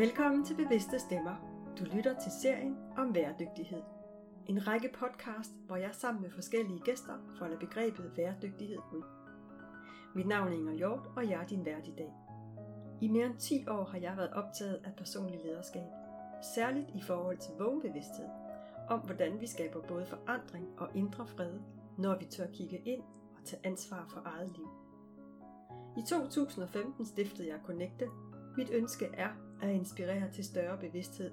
[0.00, 1.36] Velkommen til Bevidste Stemmer.
[1.78, 3.82] Du lytter til serien om bæredygtighed.
[4.46, 9.02] En række podcast, hvor jeg sammen med forskellige gæster folder begrebet bæredygtighed ud.
[10.14, 12.12] Mit navn er Inger Hjort, og jeg er din vært i dag.
[13.00, 15.90] I mere end 10 år har jeg været optaget af personlig lederskab,
[16.54, 18.28] særligt i forhold til vågenbevidsthed,
[18.88, 21.52] om hvordan vi skaber både forandring og indre fred,
[21.98, 23.02] når vi tør kigge ind
[23.38, 24.68] og tage ansvar for eget liv.
[25.96, 28.08] I 2015 stiftede jeg Connecte.
[28.56, 31.30] Mit ønske er at inspirere til større bevidsthed,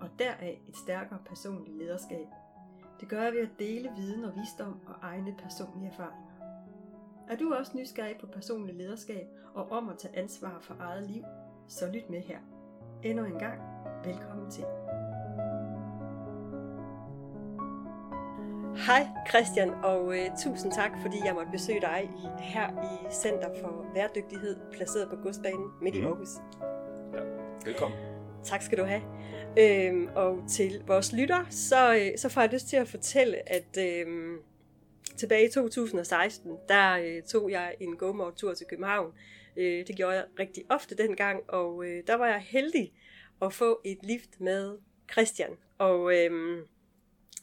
[0.00, 2.26] og deraf et stærkere personligt lederskab.
[3.00, 6.28] Det gør jeg ved at dele viden og visdom og egne personlige erfaringer.
[7.28, 11.22] Er du også nysgerrig på personlig lederskab og om at tage ansvar for eget liv,
[11.68, 12.38] så lyt med her.
[13.02, 13.60] Endnu en gang,
[14.04, 14.64] velkommen til.
[18.86, 23.48] Hej Christian, og øh, tusind tak, fordi jeg måtte besøge dig i, her i Center
[23.62, 26.06] for Værdygtighed, placeret på Godsbanen midt i Mhm.
[26.06, 26.28] Aarhus.
[27.68, 27.98] Velkommen.
[28.44, 29.02] Tak skal du have.
[29.58, 33.78] Øhm, og til vores lytter, så, øh, så får jeg lyst til at fortælle, at
[33.78, 34.38] øhm,
[35.16, 39.12] tilbage i 2016, der øh, tog jeg en go tur til København.
[39.56, 42.92] Øh, det gjorde jeg rigtig ofte dengang, og øh, der var jeg heldig
[43.42, 44.78] at få et lift med
[45.12, 45.50] Christian.
[45.78, 46.58] Og øh,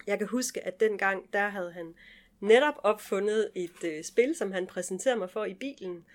[0.07, 1.93] jeg kan huske, at dengang, der havde han
[2.39, 6.05] netop opfundet et øh, spil, som han præsenterede mig for i bilen.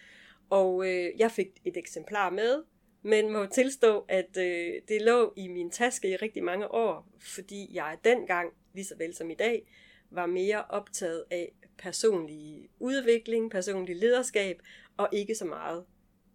[0.50, 2.62] Og øh, jeg fik et eksemplar med,
[3.02, 7.68] men må tilstå, at øh, det lå i min taske i rigtig mange år, fordi
[7.72, 9.66] jeg dengang, lige så vel som i dag,
[10.10, 14.62] var mere optaget af personlig udvikling, personlig lederskab,
[14.96, 15.84] og ikke så meget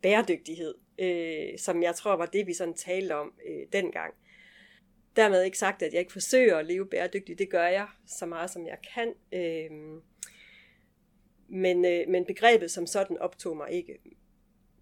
[0.02, 4.13] bæredygtighed, øh, som jeg tror var det, vi sådan talte om øh, dengang.
[5.16, 7.39] Dermed ikke sagt, at jeg ikke forsøger at leve bæredygtigt.
[7.39, 9.13] Det gør jeg så meget, som jeg kan.
[9.33, 10.02] Øh,
[11.47, 14.00] men, øh, men begrebet som sådan optog mig ikke.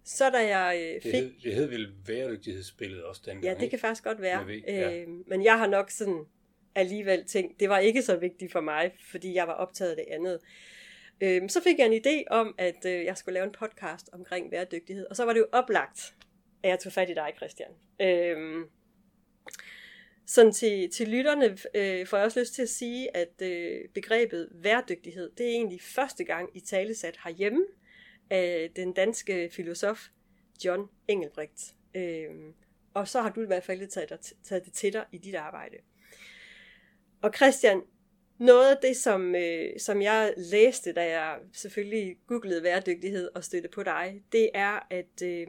[0.04, 1.14] Så da jeg øh, Det fik...
[1.14, 4.44] hed, det hed vel bæredygtighedsspillet også dengang, Ja, det kan faktisk godt være.
[4.46, 5.00] Med V, ja.
[5.00, 6.24] Øh, men jeg har nok sådan
[6.74, 10.04] alligevel tænkt, det var ikke så vigtigt for mig, fordi jeg var optaget af det
[10.14, 10.40] andet.
[11.20, 14.50] Øh, så fik jeg en idé om, at øh, jeg skulle lave en podcast omkring
[14.50, 16.14] bæredygtighed, og så var det jo oplagt,
[16.62, 17.70] at jeg tog fat i dig, Christian.
[18.00, 18.66] Øh,
[20.26, 24.48] sådan til, til lytterne øh, får jeg også lyst til at sige, at øh, begrebet
[24.62, 27.64] bæredygtighed, det er egentlig første gang i talesat herhjemme
[28.30, 30.08] af den danske filosof
[30.64, 31.74] John Engelbrecht.
[31.94, 32.30] Øh,
[32.94, 35.34] og så har du i hvert fald taget, dig, taget det til dig i dit
[35.34, 35.76] arbejde.
[37.22, 37.82] Og Christian,
[38.38, 43.68] noget af det, som, øh, som jeg læste, da jeg selvfølgelig googlede bæredygtighed og støtte
[43.68, 45.46] på dig, det er, at øh,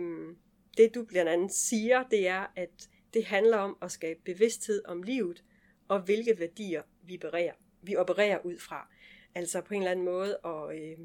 [0.78, 5.04] det du blandt andet siger, det er, at det handler om at skabe bevidsthed om
[5.04, 5.44] livet,
[5.88, 8.90] og hvilke værdier vi, opererer, vi opererer ud fra.
[9.36, 10.98] Altså på en eller anden måde, og, øh,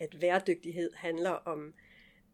[0.00, 1.74] at bæredygtighed handler om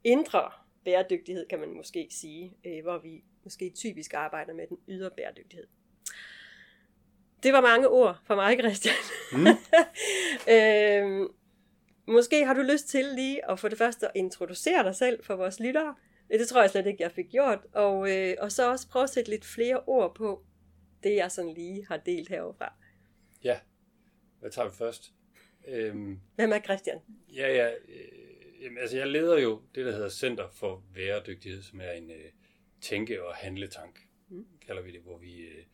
[0.05, 0.51] indre
[0.85, 5.67] bæredygtighed, kan man måske sige, øh, hvor vi måske typisk arbejder med den ydre bæredygtighed.
[7.43, 8.95] Det var mange ord for mig, Christian.
[9.33, 9.47] Mm.
[10.55, 11.29] øh,
[12.07, 15.37] måske har du lyst til lige at for det første at introducere dig selv for
[15.37, 15.95] vores lyttere.
[16.31, 17.59] Det tror jeg slet ikke, jeg fik gjort.
[17.73, 20.43] Og, øh, og så også prøve at sætte lidt flere ord på
[21.03, 22.73] det, jeg sådan lige har delt heroverfra.
[23.45, 23.59] Ja,
[24.41, 25.13] hvad tager vi først?
[25.69, 26.99] Øhm, Hvem er Christian?
[27.37, 31.81] ja, ja, øh, jamen, altså jeg leder jo det, der hedder Center for Bæredygtighed, som
[31.81, 32.25] er en øh,
[32.81, 34.37] tænke- og handletank, Mm.
[34.37, 34.47] mm.
[34.67, 35.65] kalder vi det, hvor vi, øh,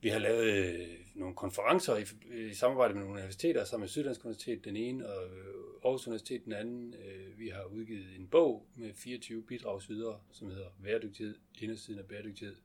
[0.00, 2.04] vi har lavet øh, nogle konferencer i,
[2.48, 5.44] i samarbejde med nogle universiteter, sammen med Syddansk Universitet den ene, og øh,
[5.84, 6.94] Aarhus Universitet den anden.
[6.94, 12.56] Øh, vi har udgivet en bog med 24 bidragsvidere, som hedder Bæredygtighed, indersiden af bæredygtighed,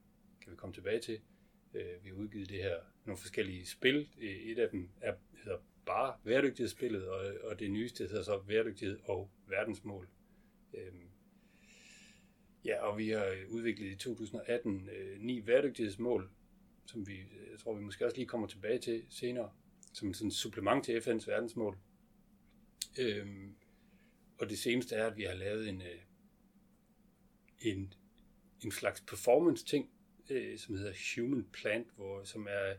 [0.41, 1.19] kan vi komme tilbage til.
[1.73, 2.75] Øh, vi har udgivet det her,
[3.06, 4.09] nogle forskellige spil.
[4.22, 5.13] Øh, Et af dem er,
[5.44, 10.09] hedder bare bæredygtighedsspillet, og, og det nyeste hedder så bæredygtighed og verdensmål.
[10.74, 11.09] Øhm,
[12.66, 16.30] ja, og vi har udviklet i 2018 øh, ni bæredygtighedsmål,
[16.86, 17.18] som vi,
[17.52, 19.51] jeg tror, vi måske også lige kommer tilbage til senere,
[19.94, 21.78] som sådan et supplement til FN's verdensmål.
[23.00, 23.56] Øhm,
[24.38, 26.01] og det seneste er, at vi har lavet en, øh,
[27.60, 27.94] en,
[28.63, 29.89] en slags performance-ting,
[30.30, 32.74] øh, som hedder Human Plant, hvor, som er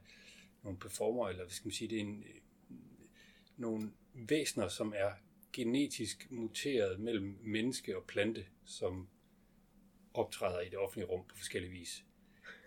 [0.63, 2.41] nogle performer, eller hvad skal man sige, det er en, øh,
[3.63, 5.11] nogle væsener, som er
[5.53, 9.09] genetisk muteret mellem menneske og plante, som
[10.15, 12.05] optræder i det offentlige rum på forskellige vis.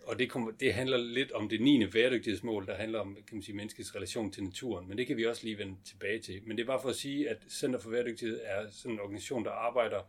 [0.02, 1.86] Og det, kommer, det handler lidt om det 9.
[1.86, 4.88] bæredygtighedsmål, der handler om kan man sige, menneskets relation til naturen.
[4.88, 6.42] Men det kan vi også lige vende tilbage til.
[6.44, 9.44] Men det er bare for at sige, at Center for Bæredygtighed er sådan en organisation,
[9.44, 10.02] der arbejder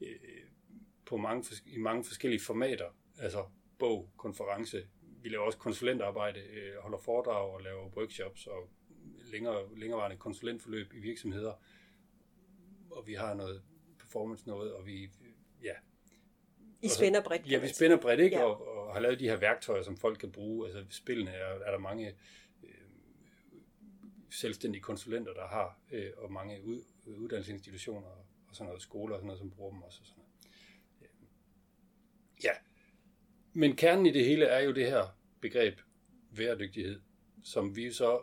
[0.00, 0.16] øh,
[1.06, 2.86] på mange, i mange forskellige formater.
[3.18, 3.44] Altså
[3.78, 4.86] bog, konference.
[5.22, 8.70] Vi laver også konsulentarbejde, øh, holder foredrag og laver workshops og
[9.32, 11.52] længere, længerevarende konsulentforløb i virksomheder.
[12.90, 13.62] Og vi har noget
[13.98, 15.10] performance noget, og vi,
[15.62, 15.74] ja,
[16.82, 17.50] I spænder bredt.
[17.50, 18.36] Ja, vi spænder bredt, ikke?
[18.36, 18.44] Ja.
[18.44, 20.66] Og, og har lavet de her værktøjer, som folk kan bruge.
[20.68, 22.14] Altså spillene er, er der mange
[22.62, 22.70] øh,
[24.30, 28.08] selvstændige konsulenter, der har, øh, og mange ud, uddannelsesinstitutioner
[28.48, 30.00] og sådan noget, skoler og sådan noget, som bruger dem også.
[30.00, 30.34] Og sådan noget.
[32.44, 32.50] Ja,
[33.52, 35.80] men kernen i det hele er jo det her begreb
[36.36, 37.00] bæredygtighed,
[37.44, 38.20] som vi så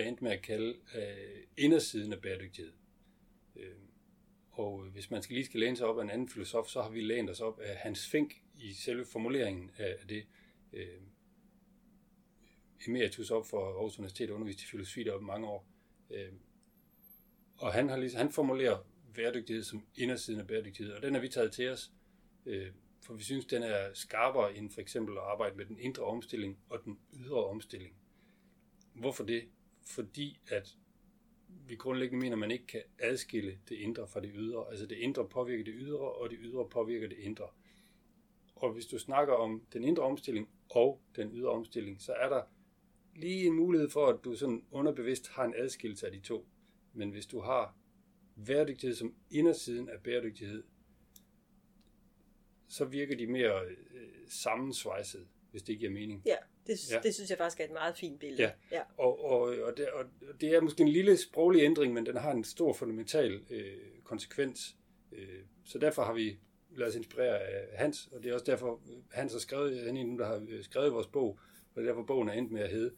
[0.00, 2.72] er endt med at kalde øh, indersiden af bæredygtighed.
[3.56, 3.74] Øh,
[4.50, 6.90] og hvis man skal lige skal læne sig op af en anden filosof, så har
[6.90, 10.26] vi lænet os op af Hans Fink i selve formuleringen af det.
[10.72, 11.00] Øh,
[12.88, 15.66] emeritus op for Aarhus Universitet og undervist i filosofi deroppe mange år.
[16.10, 16.32] Øh,
[17.56, 21.28] og han, har lige, han formulerer bæredygtighed som indersiden af bæredygtighed, og den har vi
[21.28, 21.92] taget til os,
[22.46, 26.04] øh, for vi synes, den er skarpere end for eksempel at arbejde med den indre
[26.04, 27.96] omstilling og den ydre omstilling.
[28.94, 29.48] Hvorfor det?
[29.84, 30.76] Fordi at
[31.66, 34.70] vi grundlæggende mener, at man ikke kan adskille det indre fra det ydre.
[34.70, 37.48] Altså det indre påvirker det ydre, og det ydre påvirker det indre.
[38.54, 42.42] Og hvis du snakker om den indre omstilling og den ydre omstilling, så er der
[43.16, 46.46] lige en mulighed for, at du sådan underbevidst har en adskillelse af de to.
[46.92, 47.76] Men hvis du har
[48.46, 50.64] bæredygtighed som indersiden af bæredygtighed,
[52.68, 56.22] så virker de mere øh, sammensvejset, hvis det giver mening.
[56.26, 57.00] Ja, det, ja.
[57.02, 58.42] det synes jeg faktisk er et meget fint billede.
[58.42, 58.82] Ja, ja.
[58.96, 60.04] Og, og, og, det, og
[60.40, 64.76] det er måske en lille sproglig ændring, men den har en stor fundamental øh, konsekvens.
[65.12, 66.38] Øh, så derfor har vi
[66.76, 68.80] ladet os inspirere af Hans, og det er også derfor,
[69.12, 71.38] Hans har skrevet, han er en, der har øh, skrevet vores bog,
[71.74, 72.94] og det er derfor bogen er endt med at hedde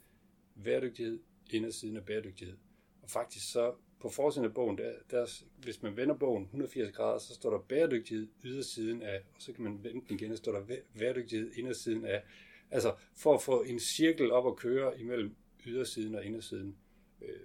[0.65, 1.19] Bæredygtighed,
[1.51, 2.57] indersiden af bæredygtighed.
[3.03, 7.19] Og faktisk så på forsiden af bogen, der, der, hvis man vender bogen 180 grader,
[7.19, 10.53] så står der bæredygtighed ydersiden af, og så kan man vende den igen, og står
[10.53, 12.23] der bæredygtighed indersiden af.
[12.71, 15.37] Altså for at få en cirkel op at køre imellem
[15.67, 16.77] ydersiden og indersiden.
[17.23, 17.41] Øh,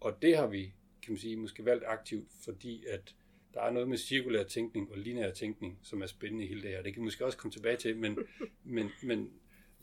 [0.00, 0.62] og det har vi,
[1.02, 3.14] kan man sige, måske valgt aktivt, fordi at
[3.54, 6.70] der er noget med cirkulær tænkning og lineær tænkning, som er spændende i hele det
[6.70, 6.82] her.
[6.82, 8.18] Det kan vi måske også komme tilbage til, men,
[8.64, 9.32] men, men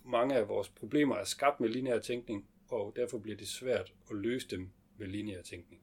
[0.04, 4.16] mange af vores problemer er skabt med lineær tænkning, og derfor bliver det svært at
[4.16, 5.82] løse dem med lineær tænkning.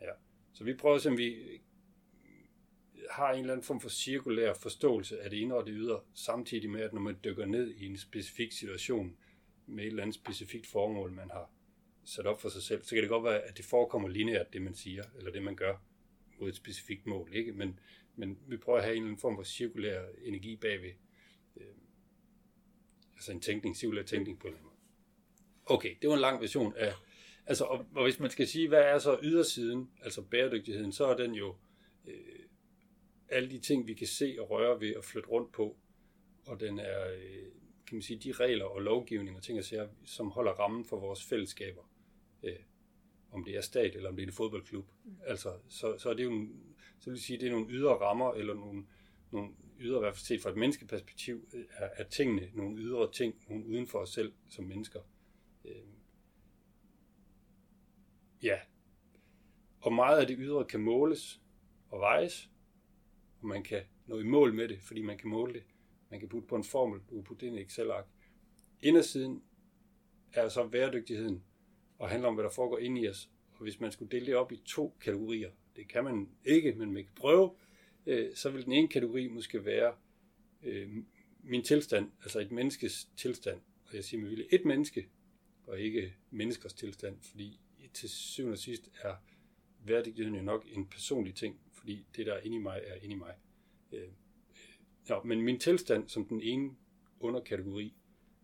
[0.00, 0.10] Ja.
[0.52, 1.60] Så vi prøver at vi
[3.10, 6.70] har en eller anden form for cirkulær forståelse af det indre og det ydre, samtidig
[6.70, 9.16] med, at når man dykker ned i en specifik situation
[9.66, 11.50] med et eller andet specifikt formål, man har
[12.04, 14.62] sat op for sig selv, så kan det godt være, at det forekommer lineært, det
[14.62, 15.76] man siger, eller det man gør
[16.40, 17.30] mod et specifikt mål.
[17.32, 17.52] Ikke?
[17.52, 17.80] Men,
[18.16, 20.92] men vi prøver at have en eller anden form for cirkulær energi bagved.
[21.56, 21.66] Øh,
[23.14, 25.76] altså en tænkning, cirkulær tænkning på en eller anden måde.
[25.76, 26.92] Okay, det var en lang version af
[27.48, 31.16] Altså, og, og hvis man skal sige, hvad er så ydersiden, altså bæredygtigheden, så er
[31.16, 31.54] den jo
[32.08, 32.14] øh,
[33.28, 35.76] alle de ting, vi kan se og røre ved og flytte rundt på.
[36.46, 37.46] Og den er, øh,
[37.86, 41.00] kan man sige, de regler og lovgivning og ting og sager, som holder rammen for
[41.00, 41.82] vores fællesskaber.
[42.42, 42.56] Øh,
[43.30, 44.86] om det er stat eller om det er en fodboldklub.
[45.04, 45.16] Mm.
[45.26, 48.32] Altså, så, så er det jo en, så vil sige, det er nogle ydre rammer
[48.32, 48.86] eller nogle,
[49.30, 49.50] nogle
[49.80, 53.66] ydre, i hvert fald set fra et menneskeperspektiv, er, er tingene nogle ydre ting, nogle
[53.66, 55.00] uden for os selv som mennesker.
[55.64, 55.82] Øh,
[58.42, 58.58] Ja.
[59.80, 61.40] Og meget af det ydre kan måles
[61.90, 62.50] og vejes,
[63.40, 65.62] og man kan nå i mål med det, fordi man kan måle det.
[66.10, 68.06] Man kan putte på en formel, du kan putte det i Excel-ark.
[68.82, 69.42] Indersiden
[70.32, 71.44] er så bæredygtigheden,
[71.98, 73.30] og handler om, hvad der foregår inde i os.
[73.52, 76.92] Og hvis man skulle dele det op i to kategorier, det kan man ikke, men
[76.92, 77.54] man kan prøve,
[78.06, 79.94] øh, så vil den ene kategori måske være
[80.62, 80.90] øh,
[81.42, 83.60] min tilstand, altså et menneskes tilstand.
[83.86, 85.08] Og jeg siger med vilje et menneske,
[85.66, 87.60] og ikke menneskers tilstand, fordi
[87.94, 89.14] til syvende og sidst er
[89.84, 93.14] værdigheden jo nok en personlig ting, fordi det, der er inde i mig, er inde
[93.14, 93.34] i mig.
[93.92, 94.08] Øh, øh
[95.08, 96.70] ja, men min tilstand som den ene
[97.20, 97.94] underkategori,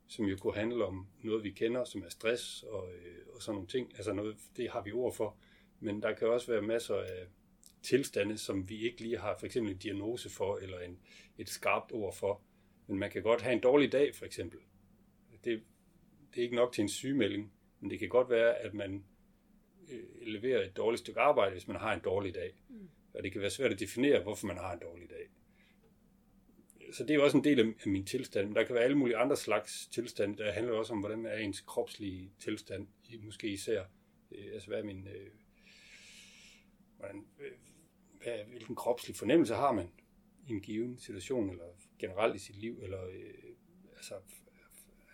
[0.09, 3.55] som jo kunne handle om noget, vi kender, som er stress og, øh, og sådan
[3.55, 5.37] nogle ting, altså noget, det har vi ord for,
[5.81, 7.27] men der kan også være masser af
[7.83, 10.99] tilstande, som vi ikke lige har for eksempel en diagnose for, eller en,
[11.39, 12.43] et skarpt ord for.
[12.87, 14.59] Men man kan godt have en dårlig dag, for eksempel.
[15.45, 15.63] Det,
[16.31, 19.05] det er ikke nok til en sygemelding, men det kan godt være, at man
[19.91, 22.55] øh, leverer et dårligt stykke arbejde, hvis man har en dårlig dag.
[22.69, 22.89] Mm.
[23.15, 25.29] Og det kan være svært at definere, hvorfor man har en dårlig dag.
[26.93, 28.47] Så det er jo også en del af min tilstand.
[28.47, 30.37] Men der kan være alle mulige andre slags tilstand.
[30.37, 32.89] Der handler også om, hvordan er ens kropslige tilstand,
[33.23, 33.85] måske især.
[34.33, 35.09] Øh, altså hvad er min...
[35.09, 35.31] Øh,
[36.99, 37.53] hvordan, øh,
[38.23, 39.89] hvad, hvilken kropslig fornemmelse har man
[40.49, 41.65] i en given situation, eller
[41.99, 43.35] generelt i sit liv, eller øh,
[43.97, 44.15] altså,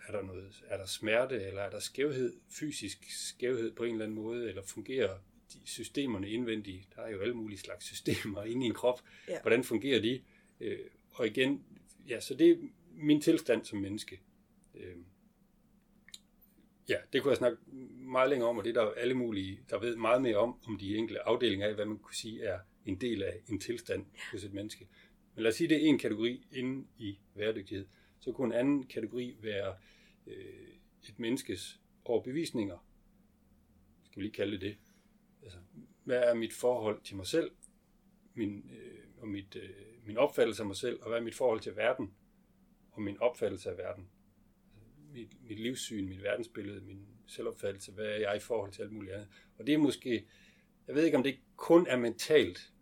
[0.08, 4.04] er der, noget, er der smerte, eller er der skævhed, fysisk skævhed på en eller
[4.04, 5.18] anden måde, eller fungerer
[5.64, 6.88] systemerne indvendigt?
[6.96, 9.00] Der er jo alle mulige slags systemer inde i en krop.
[9.28, 9.40] Ja.
[9.40, 10.20] Hvordan fungerer de?
[10.60, 10.78] Øh,
[11.10, 11.64] og igen,
[12.08, 12.56] ja, så det er
[12.92, 14.20] min tilstand som menneske.
[14.74, 14.96] Øh,
[16.88, 17.58] ja, det kunne jeg snakke
[17.98, 20.78] meget længere om, og det er der alle mulige, der ved meget mere om, om
[20.78, 24.44] de enkelte afdelinger af, hvad man kunne sige er en del af en tilstand hos
[24.44, 24.88] et menneske.
[25.34, 27.86] Men lad os sige, det er en kategori inde i bæredygtighed.
[28.20, 29.74] Så kunne en anden kategori være
[30.26, 30.68] øh,
[31.08, 32.86] et menneskes overbevisninger.
[34.04, 34.76] Skal vi lige kalde det det?
[35.42, 35.58] Altså,
[36.04, 37.50] hvad er mit forhold til mig selv,
[38.34, 39.70] min, øh, og mit, øh,
[40.06, 42.14] min opfattelse af mig selv, og hvad er mit forhold til verden,
[42.92, 44.10] og min opfattelse af verden.
[44.74, 48.92] Altså, mit, mit livssyn, mit verdensbillede, min selvopfattelse, hvad er jeg i forhold til alt
[48.92, 49.28] muligt andet.
[49.58, 50.28] Og det er måske,
[50.86, 52.72] jeg ved ikke om det kun er mentalt,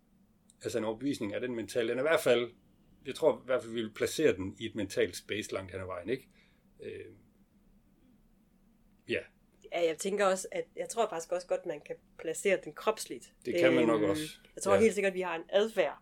[0.63, 2.51] altså en overbevisning er den mental, den er i hvert fald,
[3.05, 5.81] jeg tror i hvert fald, vi vil placere den i et mentalt space langt hen
[5.81, 6.29] ad vejen, ikke?
[6.83, 7.15] Øh,
[9.09, 9.19] ja.
[9.73, 13.33] Ja, jeg tænker også, at jeg tror faktisk også godt, man kan placere den kropsligt.
[13.45, 14.23] Det kan man nok øhm, også.
[14.55, 14.79] Jeg tror ja.
[14.79, 15.97] helt sikkert, at vi har en adfærd.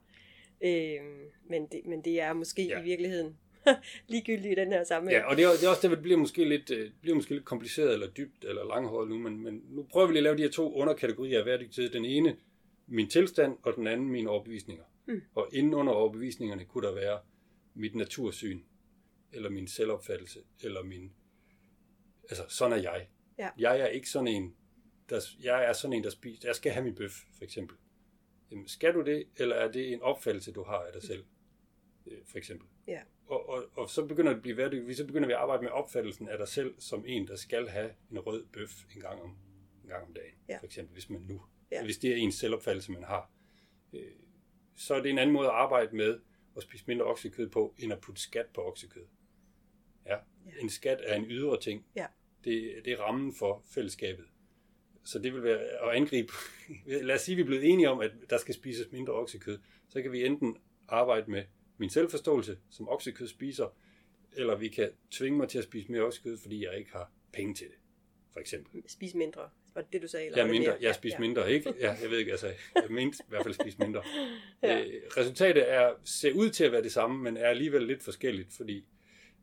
[0.62, 1.02] Øh,
[1.50, 2.80] men, det, men det er måske ja.
[2.80, 3.38] i virkeligheden
[4.08, 5.22] ligegyldigt i den her sammenhæng.
[5.22, 7.34] Ja, og det er, det er også det, det bliver måske lidt, øh, bliver måske
[7.34, 10.38] lidt kompliceret, eller dybt, eller langhåret nu, men, men nu prøver vi lige at lave
[10.38, 11.92] de her to underkategorier af bæredygtighed.
[11.92, 12.38] Den ene,
[12.88, 14.84] min tilstand, og den anden, mine overbevisninger.
[15.06, 15.22] Mm.
[15.36, 17.20] Og inden under overbevisningerne kunne der være
[17.74, 18.60] mit natursyn,
[19.34, 21.12] eller min selvopfattelse, eller min...
[22.30, 23.08] Altså, sådan er jeg.
[23.38, 23.50] Ja.
[23.58, 24.56] Jeg er ikke sådan en,
[25.10, 26.48] der, jeg er sådan en, der spiser...
[26.50, 27.77] Jeg skal have min bøf, for eksempel.
[28.51, 31.25] Jamen, skal du det, eller er det en opfattelse, du har af dig selv,
[32.06, 32.67] øh, for eksempel?
[32.88, 33.01] Ja.
[33.27, 34.98] Og, og, og så begynder det at blive bæredygtigt.
[34.98, 37.91] Så begynder vi at arbejde med opfattelsen af dig selv som en, der skal have
[38.12, 39.38] en rød bøf en gang om,
[39.84, 40.58] en gang om dagen, ja.
[40.58, 41.41] for eksempel, hvis man nu,
[41.72, 41.84] ja.
[41.84, 43.32] hvis det er ens selvopfattelse, man har.
[43.94, 44.12] Øh,
[44.75, 46.20] så er det en anden måde at arbejde med
[46.58, 49.06] at spise mindre oksekød på, end at putte skat på oksekød.
[50.06, 50.15] Ja.
[50.15, 50.51] ja.
[50.62, 51.86] En skat er en ydre ting.
[51.96, 52.06] Ja.
[52.48, 54.25] Det, det er rammen for fællesskabet.
[55.04, 56.34] Så det vil være at angribe.
[57.08, 59.60] Lad os sige, at vi er blevet enige om, at der skal spises mindre oksekød.
[59.89, 61.44] Så kan vi enten arbejde med
[61.77, 63.77] min selvforståelse som oksekød spiser,
[64.34, 67.54] eller vi kan tvinge mig til at spise mere oksekød, fordi jeg ikke har penge
[67.54, 67.75] til det,
[68.34, 68.84] for eksempel.
[68.88, 70.25] Spis mindre, var det det, du sagde?
[70.25, 70.77] Eller ja, mindre.
[70.82, 71.20] Jeg spiser ja.
[71.20, 71.74] mindre, ikke?
[71.80, 74.04] Ja, jeg ved ikke, altså, jeg mente i hvert fald spise mindre.
[74.63, 74.80] ja.
[74.80, 78.54] øh, resultatet er, ser ud til at være det samme, men er alligevel lidt forskelligt,
[78.54, 78.86] fordi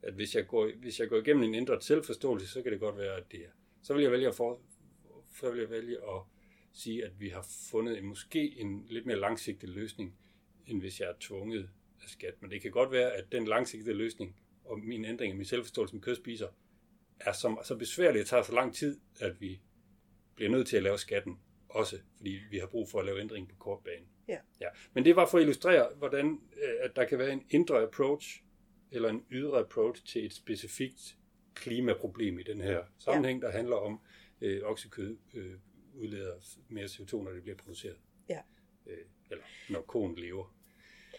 [0.07, 2.99] at hvis jeg går, hvis jeg går igennem en ændret selvforståelse, så kan det godt
[2.99, 3.51] være, at det er.
[3.83, 4.61] Så vil jeg vælge at, for,
[5.39, 6.23] så vil jeg vælge at
[6.73, 10.17] sige, at vi har fundet en, måske en lidt mere langsigtet løsning,
[10.67, 11.71] end hvis jeg er tvunget
[12.03, 12.35] af skat.
[12.41, 15.95] Men det kan godt være, at den langsigtede løsning og min ændring af min selvforståelse
[15.95, 16.49] med kødspiser
[17.21, 19.61] er så, så besværligt, det tager så lang tid, at vi
[20.35, 23.49] bliver nødt til at lave skatten også, fordi vi har brug for at lave ændring
[23.49, 24.07] på kort bane.
[24.29, 24.39] Ja.
[24.61, 24.69] ja.
[24.95, 28.43] Men det var for at illustrere, hvordan øh, at der kan være en indre approach
[28.95, 31.17] eller en ydre approach til et specifikt
[31.55, 33.47] klimaproblem i den her sammenhæng, ja.
[33.47, 34.01] der handler om
[34.41, 35.55] øh, oksekød øh,
[35.95, 36.35] udleder
[36.69, 37.97] mere CO2, når det bliver produceret.
[38.29, 38.41] Ja.
[38.87, 38.99] Øh,
[39.31, 40.55] eller når konen lever.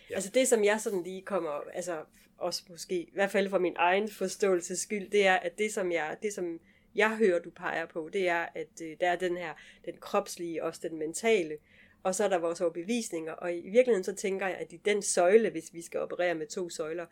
[0.10, 0.16] Ja.
[0.16, 2.04] Altså det, som jeg sådan lige kommer, altså
[2.38, 5.92] også måske, i hvert fald for min egen forståelses skyld, det er, at det, som
[5.92, 6.60] jeg, det, som
[6.96, 9.54] jeg hører, du peger på, det er, at øh, der er den her,
[9.86, 11.58] den kropslige, også den mentale,
[12.04, 15.02] og så er der vores overbevisninger, og i virkeligheden så tænker jeg, at i den
[15.02, 17.06] søjle, hvis vi skal operere med to søjler,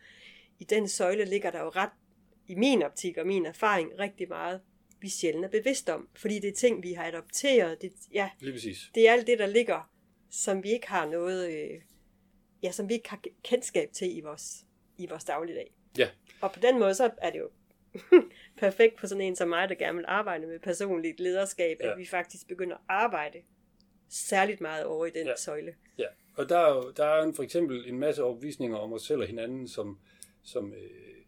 [0.63, 1.89] i den søjle ligger der jo ret,
[2.47, 4.61] i min optik og min erfaring, rigtig meget,
[4.99, 8.53] vi sjældent er bevidst om, fordi det er ting, vi har adopteret, det, ja, Lige
[8.53, 8.91] præcis.
[8.95, 9.91] det er alt det, der ligger,
[10.29, 11.81] som vi ikke har noget, øh,
[12.63, 14.65] ja, som vi ikke har kendskab til i vores,
[14.97, 15.73] i vores dagligdag.
[15.97, 16.09] Ja.
[16.41, 17.49] Og på den måde, så er det jo
[18.63, 21.91] perfekt for sådan en som mig, der gerne vil arbejde med personligt lederskab, ja.
[21.91, 23.41] at vi faktisk begynder at arbejde
[24.09, 25.35] særligt meget over i den ja.
[25.37, 25.75] søjle.
[25.97, 29.21] Ja, og der er jo der er for eksempel en masse opvisninger om os selv
[29.21, 29.99] og hinanden, som,
[30.43, 31.25] som øh,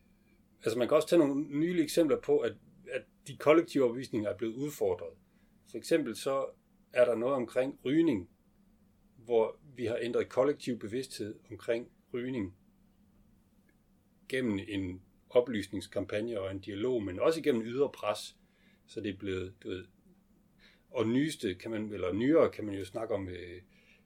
[0.64, 2.54] altså man kan også tage nogle nylige eksempler på, at,
[2.92, 5.14] at de kollektive opvisninger er blevet udfordret.
[5.72, 6.46] For eksempel så
[6.94, 8.30] er der noget omkring rygning,
[9.18, 12.56] hvor vi har ændret kollektiv bevidsthed omkring rygning
[14.30, 18.36] gennem en oplysningskampagne og en dialog, men også gennem ydre pres,
[18.88, 19.86] så det er blevet, du ved,
[20.90, 23.62] og nyeste, kan man, eller nyere kan man jo snakke om, øh,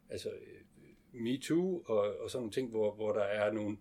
[0.09, 3.77] altså øh, MeToo og, og sådan nogle ting, hvor, hvor der er nogle,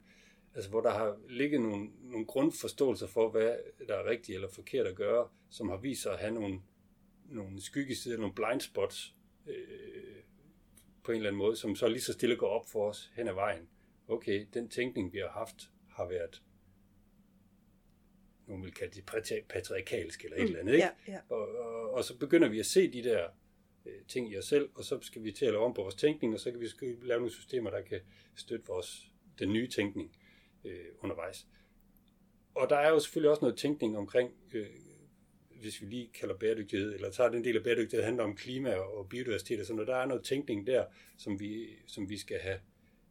[0.58, 3.56] altså hvor der har ligget nogle, nogle grundforståelser for, hvad
[3.88, 6.60] der er rigtigt eller forkert at gøre, som har vist sig at have nogle,
[7.24, 9.14] nogle skyggesider, nogle blind spots,
[9.46, 9.54] øh,
[11.04, 13.28] på en eller anden måde, som så lige så stille går op for os hen
[13.28, 13.68] ad vejen.
[14.08, 16.42] Okay, den tænkning, vi har haft, har været
[18.46, 19.04] nogen vil kalde det
[19.48, 20.72] patriarkalsk eller et mm, eller andet.
[20.72, 20.86] Ikke?
[21.06, 21.18] Ja, ja.
[21.28, 23.28] Og, og, og så begynder vi at se de der
[23.86, 25.94] øh, ting i os selv, og så skal vi til at lave om på vores
[25.94, 26.68] tænkning, og så kan vi
[27.02, 28.00] lave nogle systemer, der kan
[28.34, 30.12] støtte vores, den nye tænkning
[30.64, 31.46] øh, undervejs.
[32.54, 34.66] Og der er jo selvfølgelig også noget tænkning omkring øh,
[35.60, 39.08] hvis vi lige kalder bæredygtighed, eller tager den del af bæredygtighed, handler om klima og
[39.08, 40.84] biodiversitet og sådan noget, der er noget tænkning der,
[41.16, 42.60] som vi, som vi skal have,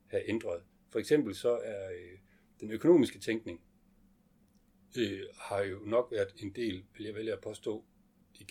[0.08, 0.62] have ændret.
[0.89, 2.18] For eksempel så er øh,
[2.60, 3.62] den økonomiske tænkning,
[4.98, 7.86] øh, har jo nok været en del, vil jeg vælge at påstå,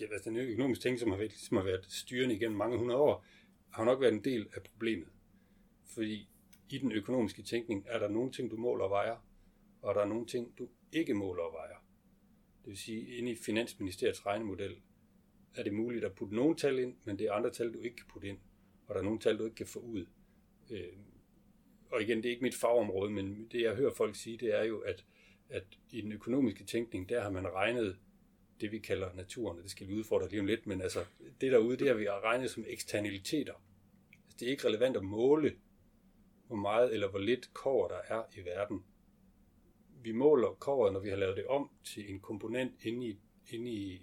[0.01, 3.25] altså den økonomiske tænkning, som har, været, som har været styrende igennem mange hundrede år,
[3.71, 5.09] har nok været en del af problemet.
[5.85, 6.29] Fordi
[6.69, 9.17] i den økonomiske tænkning er der nogle ting, du måler og vejer,
[9.83, 11.87] og der er nogle ting, du ikke måler og vejer.
[12.63, 14.81] Det vil sige, inde i Finansministeriets regnemodel
[15.55, 17.97] er det muligt at putte nogle tal ind, men det er andre tal, du ikke
[17.97, 18.39] kan putte ind,
[18.87, 20.07] og der er nogle tal, du ikke kan få ud.
[20.71, 20.93] Øh,
[21.91, 24.65] og igen, det er ikke mit fagområde, men det jeg hører folk sige, det er
[24.65, 25.05] jo, at,
[25.49, 27.99] at i den økonomiske tænkning, der har man regnet
[28.61, 31.05] det, vi kalder naturen, og det skal vi udfordre lige om lidt, men altså
[31.41, 33.53] det derude, det har vi regnet som eksternaliteter.
[34.25, 35.53] Altså, det er ikke relevant at måle,
[36.47, 38.85] hvor meget eller hvor lidt kover der er i verden.
[40.03, 43.19] Vi måler koveret, når vi har lavet det om til en komponent inde i,
[43.51, 44.01] inde i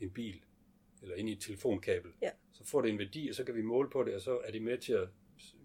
[0.00, 0.42] en bil,
[1.02, 2.12] eller inde i et telefonkabel.
[2.22, 2.30] Ja.
[2.52, 4.50] Så får det en værdi, og så kan vi måle på det, og så er
[4.50, 5.08] det med til at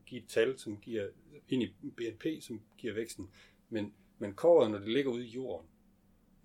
[0.05, 1.07] give et tal, som giver
[1.49, 3.29] ind i BNP, som giver væksten.
[3.69, 5.67] Men, men kåret, når det ligger ude i jorden,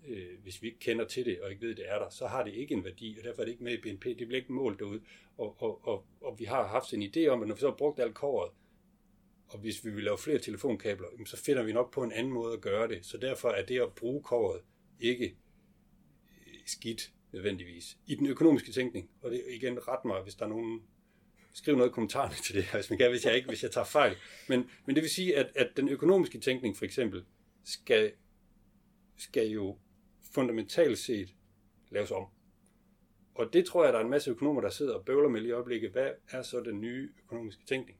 [0.07, 2.27] øh, hvis vi ikke kender til det og ikke ved, at det er der, så
[2.27, 4.05] har det ikke en værdi, og derfor er det ikke med i BNP.
[4.05, 5.01] Det bliver ikke målt derude.
[5.37, 7.75] Og, og, og, og vi har haft en idé om, at når vi så har
[7.75, 8.51] brugt alt kåret,
[9.47, 12.53] og hvis vi vil lave flere telefonkabler, så finder vi nok på en anden måde
[12.53, 13.05] at gøre det.
[13.05, 14.61] Så derfor er det at bruge kåret
[14.99, 15.25] ikke
[16.47, 17.97] øh, skidt nødvendigvis.
[18.05, 20.81] I den økonomiske tænkning, og det igen ret mig, hvis der er nogen
[21.53, 23.71] skriv noget i kommentarerne til det her, hvis man kan, hvis jeg ikke, hvis jeg
[23.71, 24.15] tager fejl.
[24.49, 27.25] Men, men det vil sige, at, at den økonomiske tænkning for eksempel
[27.63, 28.11] skal,
[29.17, 29.77] skal jo
[30.33, 31.35] fundamentalt set
[31.89, 32.25] laves om.
[33.35, 35.49] Og det tror jeg, der er en masse økonomer, der sidder og bøvler med lige
[35.49, 35.91] i øjeblikket.
[35.91, 37.99] Hvad er så den nye økonomiske tænkning?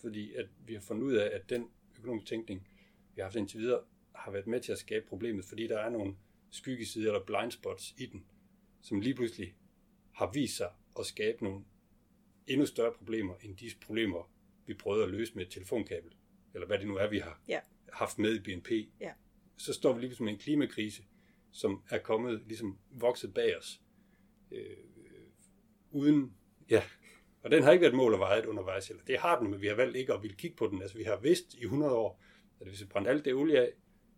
[0.00, 2.68] Fordi at vi har fundet ud af, at den økonomiske tænkning,
[3.14, 5.90] vi har haft indtil videre, har været med til at skabe problemet, fordi der er
[5.90, 6.16] nogle
[6.50, 8.24] skyggesider eller blind spots i den,
[8.80, 9.54] som lige pludselig
[10.12, 11.64] har vist sig at skabe nogle
[12.46, 14.30] endnu større problemer end de problemer,
[14.66, 16.14] vi prøvede at løse med et telefonkabel,
[16.54, 17.60] eller hvad det nu er, vi har ja.
[17.92, 18.70] haft med i BNP.
[19.00, 19.12] Ja.
[19.56, 21.02] Så står vi lige med en klimakrise,
[21.50, 23.80] som er kommet, ligesom vokset bag os,
[24.50, 24.76] øh,
[25.90, 26.34] uden,
[26.70, 26.82] ja,
[27.42, 29.66] og den har ikke været mål og vejet undervejs, eller det har den, men vi
[29.66, 30.82] har valgt ikke at ville kigge på den.
[30.82, 32.22] Altså vi har vidst i 100 år,
[32.60, 33.72] at hvis vi brændte alt det olie af,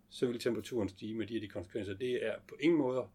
[0.09, 1.95] så vil temperaturen stige med de her de konsekvenser.
[1.95, 3.09] Det er på ingen måde,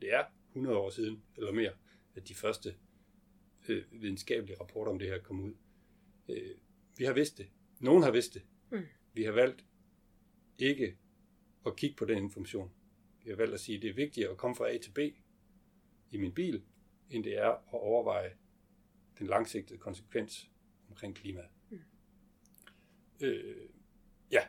[0.00, 1.72] det er 100 år siden eller mere,
[2.14, 2.74] at de første
[3.68, 5.54] øh, videnskabelige rapporter om det her kom ud.
[6.28, 6.54] Øh,
[6.98, 7.46] vi har vidst det.
[7.80, 8.42] Nogen har vidst det.
[8.70, 8.86] Mm.
[9.12, 9.64] Vi har valgt
[10.58, 10.96] ikke
[11.66, 12.70] at kigge på den information.
[13.24, 14.98] Vi har valgt at sige, at det er vigtigere at komme fra A til B
[16.10, 16.62] i min bil,
[17.10, 18.32] end det er at overveje
[19.18, 20.50] den langsigtede konsekvens
[20.90, 21.48] omkring klimaet.
[21.70, 21.78] Mm.
[23.20, 23.68] Øh,
[24.30, 24.42] ja.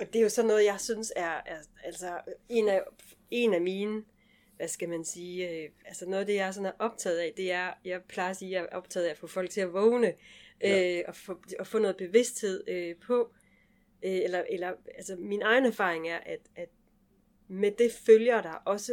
[0.00, 2.82] Og det er jo sådan noget, jeg synes er, er altså en af,
[3.30, 4.04] en af mine
[4.62, 7.52] hvad skal man sige, øh, altså noget af det, jeg sådan er optaget af, det
[7.52, 9.72] er, jeg plejer at sige, at jeg er optaget af at få folk til at
[9.72, 10.14] vågne,
[10.60, 10.98] ja.
[10.98, 13.32] øh, og, få, og få noget bevidsthed øh, på,
[14.04, 16.68] øh, eller, eller altså min egen erfaring er, at, at
[17.48, 18.92] med det følger der også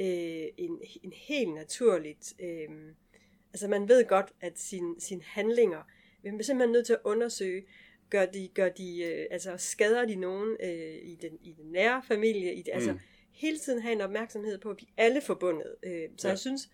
[0.00, 2.68] øh, en, en helt naturligt, øh,
[3.52, 5.82] altså man ved godt, at sin, sine handlinger,
[6.22, 7.64] vi er simpelthen nødt til at undersøge,
[8.10, 12.02] gør de, gør de øh, altså skader de nogen øh, i, den, i den nære
[12.02, 12.96] familie, i det, altså, mm.
[12.96, 15.74] altså hele tiden have en opmærksomhed på, at vi alle er forbundet.
[15.82, 16.30] Øh, så ja.
[16.30, 16.70] jeg synes,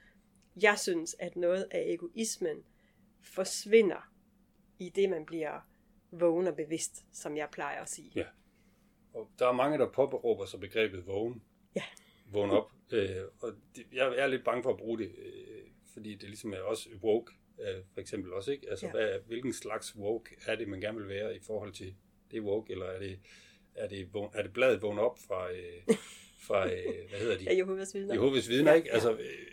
[0.63, 2.65] jeg synes, at noget af egoismen
[3.23, 4.11] forsvinder
[4.79, 5.61] i det, man bliver
[6.11, 8.13] vågen og bevidst, som jeg plejer at sige.
[8.15, 8.25] Ja.
[9.15, 11.43] Og der er mange, der påberåber sig begrebet vågen.
[11.77, 11.83] Ja.
[12.33, 12.73] Vågen op.
[12.93, 15.67] Øh, og det, jeg er lidt bange for at bruge det, øh,
[15.99, 18.71] fordi det ligesom er også woke, øh, for eksempel også, ikke?
[18.71, 18.93] Altså, ja.
[18.93, 21.95] hvad, hvilken slags woke er det, man gerne vil være i forhold til
[22.31, 23.19] det woke, eller er det,
[23.75, 25.97] er det, er det bladet vågen op fra, øh,
[26.47, 27.45] fra, øh, hvad hedder de?
[27.51, 28.15] Ja, Jehovas vidner.
[28.15, 28.93] Jehovas vidner, ikke?
[28.93, 29.47] Altså, øh,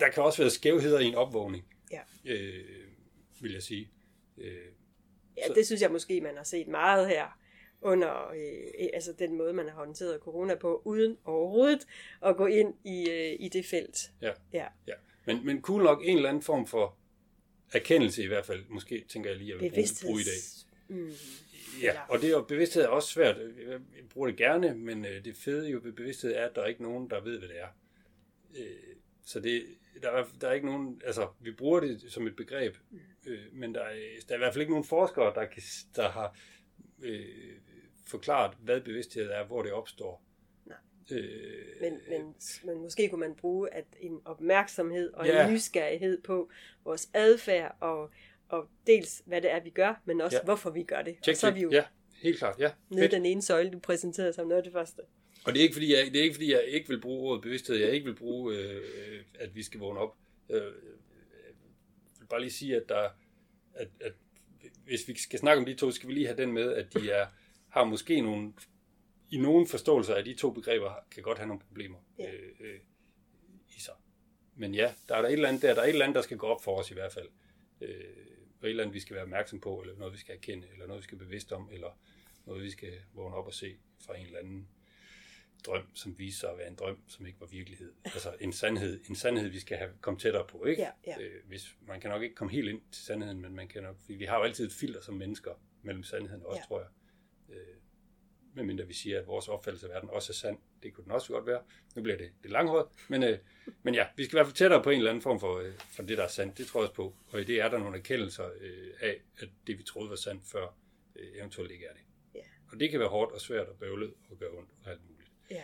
[0.00, 2.00] der kan også være skævheder i en opvågning, ja.
[2.24, 2.64] øh,
[3.40, 3.90] vil jeg sige.
[4.36, 4.52] Øh,
[5.36, 5.52] ja, så.
[5.54, 7.38] det synes jeg måske, man har set meget her
[7.82, 11.86] under øh, altså den måde, man har håndteret corona på, uden overhovedet
[12.22, 14.10] at gå ind i, øh, i det felt.
[14.22, 14.66] Ja, ja.
[14.86, 14.94] ja.
[15.24, 16.96] Men, men cool nok en eller anden form for
[17.72, 20.40] erkendelse i hvert fald, måske tænker jeg lige, at jeg vil bruge, i dag.
[20.88, 21.12] Mm.
[21.82, 23.36] Ja, og det er jo bevidsthed er også svært.
[23.66, 26.66] Jeg bruger det gerne, men øh, det fede jo ved bevidsthed er, at der er
[26.66, 27.68] ikke nogen, der ved, hvad det er.
[28.56, 29.64] Øh, så det,
[30.02, 32.76] der, er, der er ikke nogen, altså vi bruger det som et begreb,
[33.26, 33.94] øh, men der er,
[34.28, 35.62] der er i hvert fald ikke nogen forskere, der, kan,
[35.96, 36.38] der har
[37.02, 37.26] øh,
[38.08, 40.22] forklaret, hvad bevidsthed er, hvor det opstår.
[40.66, 40.76] Nej.
[41.10, 45.46] Øh, men, men, men måske kunne man bruge at en opmærksomhed og ja.
[45.46, 46.50] en nysgerrighed på
[46.84, 48.10] vores adfærd og,
[48.48, 50.44] og dels hvad det er, vi gør, men også ja.
[50.44, 51.16] hvorfor vi gør det.
[51.22, 51.84] Check, og så er vi jo ja,
[52.22, 52.58] helt klart.
[52.58, 52.70] Ja.
[52.90, 55.02] nede den ene søjle, du præsenterede som noget af det første.
[55.44, 57.42] Og det er ikke fordi, jeg, det er ikke, fordi jeg ikke vil bruge ordet
[57.42, 60.16] bevidsthed, jeg ikke vil bruge, øh, at vi skal vågne op.
[60.50, 63.08] Øh, jeg vil bare lige sige, at, der,
[63.74, 64.12] at, at
[64.84, 67.10] hvis vi skal snakke om de to, skal vi lige have den med, at de
[67.10, 67.26] er,
[67.68, 68.52] har måske nogle,
[69.30, 72.32] i nogle forståelser af de to begreber, kan godt have nogle problemer ja.
[72.32, 72.80] øh, øh,
[73.76, 73.94] i sig.
[74.54, 76.22] Men ja, der er der et eller andet der, der er et eller andet, der
[76.22, 77.28] skal gå op for os i hvert fald.
[77.80, 77.88] Øh,
[78.60, 80.86] og et eller andet, vi skal være opmærksom på, eller noget, vi skal erkende, eller
[80.86, 81.98] noget, vi skal bevidst om, eller
[82.46, 83.76] noget, vi skal vågne op og se
[84.06, 84.68] fra en eller anden
[85.66, 87.92] drøm, som viser sig at være en drøm, som ikke var virkelighed.
[88.04, 90.82] Altså en sandhed, en sandhed vi skal have kommet tættere på, ikke?
[90.82, 91.20] Ja, ja.
[91.20, 93.96] Øh, hvis, man kan nok ikke komme helt ind til sandheden, men man kan nok,
[94.08, 95.52] vi har jo altid et filter som mennesker
[95.82, 96.66] mellem sandheden også, Ja.
[96.66, 96.88] tror jeg.
[97.48, 97.76] Øh,
[98.54, 100.58] medmindre vi siger, at vores opfattelse af verden også er sand.
[100.82, 101.62] Det kunne den også godt være.
[101.96, 102.86] Nu bliver det lidt langhåret.
[103.08, 103.38] Men, øh,
[103.82, 105.72] men ja, vi skal i hvert fald tættere på en eller anden form for, øh,
[105.78, 106.58] for det, der er sandt.
[106.58, 107.14] Det tror jeg også på.
[107.28, 110.44] Og i det er der nogle erkendelser øh, af, at det vi troede var sandt
[110.44, 110.78] før,
[111.16, 112.02] øh, eventuelt ikke er det.
[112.34, 112.40] Ja.
[112.72, 115.30] Og det kan være hårdt og svært og bøvlet og gøre ondt og alt muligt.
[115.50, 115.62] Ja.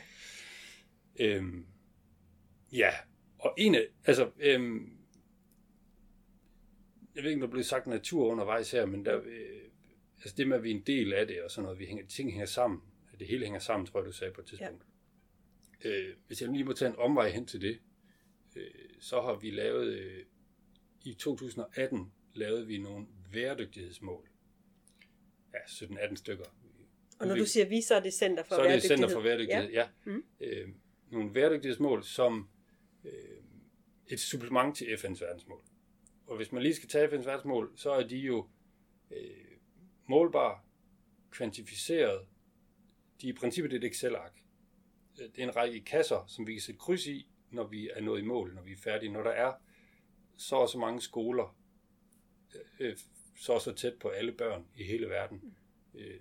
[1.21, 1.67] Øhm,
[2.73, 2.91] ja,
[3.39, 4.99] og en af, altså, øhm,
[7.15, 9.64] jeg ved ikke, om der blev sagt natur undervejs her, men der, øh,
[10.25, 12.07] altså det med, at vi er en del af det og sådan noget, vi hænger,
[12.07, 12.83] ting hænger sammen,
[13.19, 14.85] det hele hænger sammen, tror jeg, du sagde på et tidspunkt.
[15.85, 15.91] Ja.
[15.91, 17.79] Øh, hvis jeg lige må tage en omvej hen til det,
[18.57, 18.65] øh,
[19.01, 20.25] så har vi lavet, øh,
[21.05, 24.29] i 2018 lavede vi nogle væredygtighedsmål.
[25.55, 26.45] Ja, 17-18 stykker.
[27.19, 28.83] Og når du siger vi, så er det Center for så er det.
[28.83, 29.81] Center for Bæredygtighed, ja.
[29.81, 30.13] ja.
[30.13, 30.25] Mm.
[30.41, 30.69] Øh,
[31.11, 32.49] nogle bæredygtighedsmål som
[33.05, 33.13] øh,
[34.07, 35.61] et supplement til FN's verdensmål.
[36.27, 38.49] Og hvis man lige skal tage FN's verdensmål, så er de jo
[39.11, 39.44] øh,
[40.07, 40.65] målbar,
[41.31, 42.27] kvantificeret.
[43.21, 44.33] De er i princippet et Excel-ark.
[45.17, 48.21] Det er en række kasser, som vi kan sætte kryds i, når vi er nået
[48.21, 49.13] i mål, når vi er færdige.
[49.13, 49.53] Når der er
[50.37, 51.57] så og så mange skoler,
[52.55, 52.97] øh, øh,
[53.37, 55.57] så og så tæt på alle børn i hele verden,
[55.95, 56.21] øh,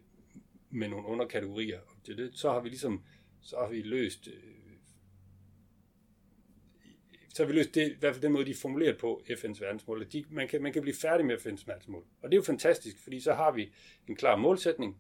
[0.70, 1.80] med nogle underkategorier.
[1.80, 3.04] Og det, det, så har vi ligesom
[3.44, 4.28] så har vi løst
[7.34, 9.62] så har vi løst det, i hvert fald den måde, de er formuleret på FN's
[9.62, 10.02] verdensmål.
[10.02, 12.04] at De, man, kan, man kan blive færdig med FN's verdensmål.
[12.22, 13.74] Og det er jo fantastisk, fordi så har vi
[14.08, 14.98] en klar målsætning,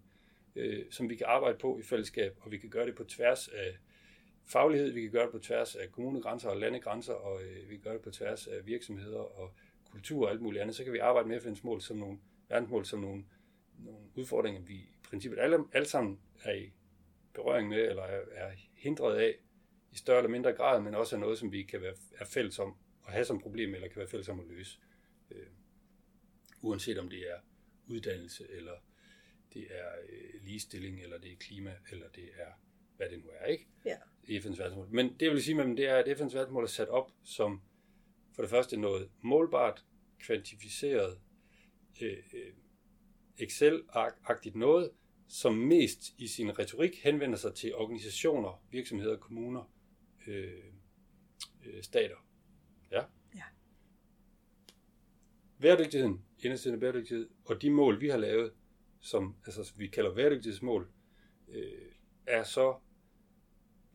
[0.56, 3.48] øh, som vi kan arbejde på i fællesskab, og vi kan gøre det på tværs
[3.48, 3.78] af
[4.46, 7.84] faglighed, vi kan gøre det på tværs af kommunegrænser og landegrænser, og øh, vi kan
[7.84, 9.54] gøre det på tværs af virksomheder og
[9.92, 10.76] kultur og alt muligt andet.
[10.76, 12.18] Så kan vi arbejde med FN's mål som nogle
[12.50, 13.24] verdensmål, som nogle,
[13.80, 16.74] nogle udfordringer, vi i princippet alle, alle sammen er i
[17.34, 19.36] berøring med, eller er, er hindret af
[19.94, 22.60] i større eller mindre grad, men også er noget, som vi kan være er fælles
[22.60, 22.76] om
[23.08, 24.80] at have som problem, eller kan være fælles om at løse.
[25.32, 25.48] Øh,
[26.62, 27.38] uanset om det er
[27.88, 28.74] uddannelse, eller
[29.54, 32.52] det er øh, ligestilling, eller det er klima, eller det er,
[32.98, 33.68] hvad det nu er, ikke?
[33.86, 33.98] Ja.
[34.24, 34.88] I FN's verdensmål.
[34.92, 37.12] Men det jeg vil sige med dem, det er, at FN's verdensmål er sat op
[37.24, 37.62] som
[38.36, 39.86] for det første noget målbart,
[40.20, 41.20] kvantificeret,
[42.02, 42.54] øh, øh,
[43.40, 44.92] Excel-agtigt noget,
[45.28, 49.73] som mest i sin retorik henvender sig til organisationer, virksomheder, kommuner,
[50.28, 50.64] øh,
[51.66, 52.16] øh, stater.
[52.92, 53.04] Ja.
[53.36, 53.44] Ja.
[55.62, 58.54] Bæredygtigheden, indersiden bæredygtighed, og de mål, vi har lavet,
[59.00, 60.92] som altså, vi kalder bæredygtighedsmål,
[61.48, 61.92] øh,
[62.28, 62.76] er så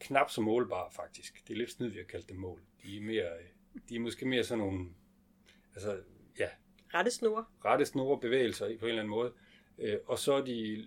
[0.00, 1.48] knap så målbare faktisk.
[1.48, 2.62] Det er lidt snyd, vi har kaldt dem mål.
[2.82, 4.88] De er, mere, øh, de er måske mere sådan nogle,
[5.74, 6.02] altså,
[6.38, 6.48] ja,
[6.94, 7.44] Rette snore.
[7.64, 9.32] rette snore bevægelser på en eller anden måde.
[9.78, 10.86] Øh, og så er de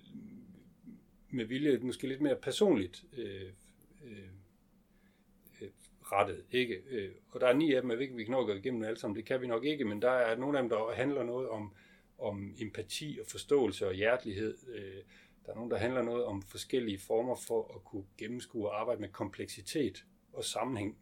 [1.30, 3.54] med vilje måske lidt mere personligt øh,
[4.04, 4.30] øh,
[6.12, 6.46] rettet.
[6.52, 6.76] Ikke?
[6.90, 8.54] Øh, og der er ni af dem, jeg ved ikke, vi kan nå at gå
[8.54, 10.94] igennem alle sammen, det kan vi nok ikke, men der er nogle af dem, der
[10.94, 11.76] handler noget om,
[12.18, 14.58] om empati og forståelse og hjertelighed.
[14.68, 15.04] Øh,
[15.46, 19.02] der er nogle, der handler noget om forskellige former for at kunne gennemskue og arbejde
[19.02, 20.98] med kompleksitet og sammenhæng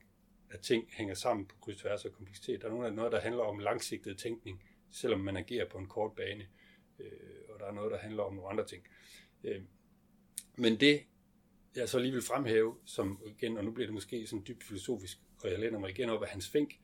[0.52, 2.62] at ting hænger sammen på kryds tværs og kompleksitet.
[2.62, 5.88] Der er nogle af noget, der handler om langsigtet tænkning, selvom man agerer på en
[5.88, 6.48] kort bane.
[7.00, 7.10] Øh,
[7.50, 8.84] og der er noget, der handler om nogle andre ting.
[9.44, 9.62] Øh,
[10.58, 11.04] men det,
[11.76, 15.20] jeg så lige vil fremhæve, som igen, og nu bliver det måske sådan dybt filosofisk,
[15.44, 16.80] og jeg læner mig igen op af Hans Fink,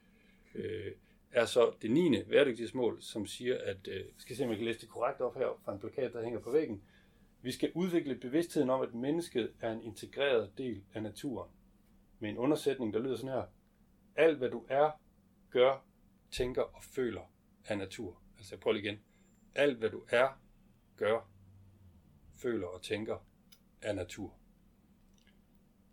[0.56, 0.92] øh,
[1.32, 2.30] er så det 9.
[2.30, 5.62] værdighedsmål, som siger, at, øh, skal se, om jeg kan læse det korrekt op her
[5.66, 6.84] fra en plakat, der hænger på væggen.
[7.42, 11.52] Vi skal udvikle bevidstheden om, at mennesket er en integreret del af naturen.
[12.20, 13.46] Med en undersætning, der lyder sådan her.
[14.16, 14.92] Alt, hvad du er,
[15.50, 15.86] gør,
[16.32, 17.32] tænker og føler,
[17.66, 18.22] er natur.
[18.38, 19.00] Altså jeg prøver lige igen.
[19.56, 20.42] Alt, hvad du er,
[20.98, 21.30] gør,
[22.36, 23.18] føler og tænker,
[23.82, 24.38] er natur.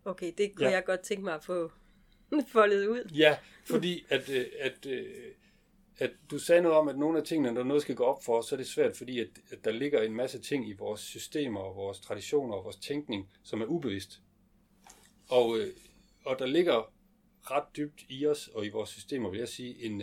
[0.05, 0.73] Okay, det kunne Ja.
[0.73, 1.73] jeg godt tænke mig at få
[2.53, 3.11] foldet ud.
[3.15, 5.07] Ja, fordi at, øh, at, øh,
[5.99, 8.39] at du sagde noget om, at nogle af tingene, når noget skal gå op for
[8.39, 11.01] os, så er det svært, fordi at, at der ligger en masse ting i vores
[11.01, 14.23] systemer og vores traditioner og vores tænkning, som er ubevidst.
[15.29, 15.67] Og, øh,
[16.25, 16.93] og der ligger
[17.43, 20.03] ret dybt i os og i vores systemer, vil jeg sige, en,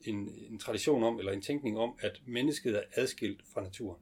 [0.00, 4.00] en, en tradition om, eller en tænkning om, at mennesket er adskilt fra naturen.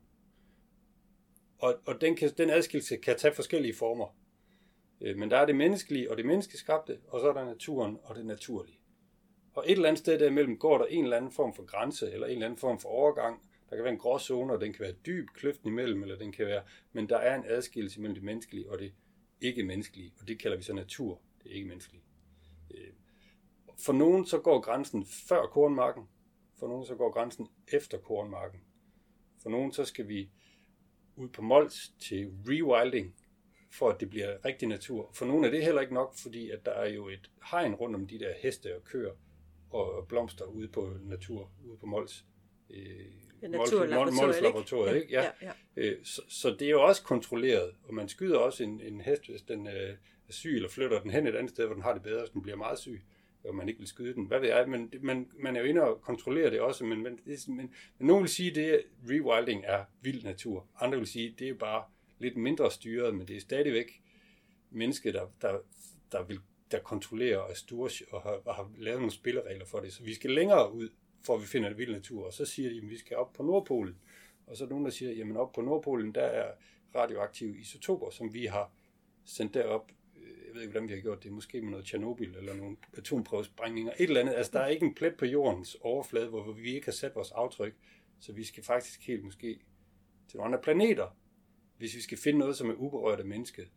[1.59, 4.17] Og, og den, kan, den adskillelse kan tage forskellige former.
[5.03, 8.17] Øh, men der er det menneskelige og det menneskeskabte, og så er der naturen og
[8.17, 8.79] det naturlige.
[9.55, 12.27] Og et eller andet sted derimellem går der en eller anden form for grænse, eller
[12.27, 13.43] en eller anden form for overgang.
[13.71, 16.47] Der kan være en gråzone, og den kan være dyb kløften imellem, eller den kan
[16.47, 16.63] være,
[16.93, 18.93] men der er en adskillelse mellem det menneskelige og det
[19.41, 22.03] ikke-menneskelige, og det kalder vi så natur, det ikke-menneskelige.
[22.75, 22.93] Øh,
[23.79, 26.09] for nogen så går grænsen før kornmarken,
[26.59, 28.61] For nogen så går grænsen efter kornmarken.
[29.43, 30.31] For nogen så skal vi
[31.17, 33.15] ud på Mols til rewilding,
[33.73, 35.11] for at det bliver rigtig natur.
[35.15, 37.97] For nogle er det heller ikke nok, fordi at der er jo et hegn rundt
[37.97, 39.13] om de der heste og køer
[39.71, 42.25] og blomster ude på natur, ude på Mols.
[42.71, 42.87] Øh,
[43.43, 45.13] ja, Mols-laboratoriet, ikke?
[45.13, 45.23] Ja.
[45.23, 45.53] ja, ja.
[45.77, 49.29] Øh, så, så det er jo også kontrolleret, og man skyder også en, en hest,
[49.29, 49.97] hvis den øh,
[50.29, 52.31] er syg, eller flytter den hen et andet sted, hvor den har det bedre, hvis
[52.31, 53.03] den bliver meget syg
[53.45, 54.27] og man ikke vil skyde den.
[54.27, 54.69] Hvad ved jeg?
[54.69, 58.07] Men man, man er jo inde og kontrollere det også, men, men, det, men, men
[58.07, 58.81] nogen vil sige, at
[59.11, 60.67] rewilding er vild natur.
[60.81, 61.85] Andre vil sige, at det er bare
[62.23, 64.03] lidt mindre styret, men det er stadigvæk
[64.71, 65.59] mennesket, der, der,
[66.13, 69.93] der, vil, der kontrollerer og er og har, og har lavet nogle spilleregler for det.
[69.93, 70.89] Så vi skal længere ud,
[71.27, 72.27] for vi finder en vild natur.
[72.27, 73.97] Og så siger de, at vi skal op på Nordpolen.
[74.47, 76.53] Og så er der nogen, der siger, jamen op på Nordpolen, der er
[76.95, 78.73] radioaktive isotoper, som vi har
[79.25, 82.37] sendt derop øh, jeg ved ikke, hvordan vi har gjort det, måske med noget Tjernobyl
[82.37, 84.35] eller nogle atomprøvesprængninger, et eller andet.
[84.35, 87.31] Altså, der er ikke en plet på jordens overflade, hvor vi ikke har sat vores
[87.31, 87.75] aftryk,
[88.21, 89.61] så vi skal faktisk helt måske
[90.29, 91.17] til nogle andre planeter,
[91.83, 93.69] hvis vi skal finde noget, som er uberørt af mennesket.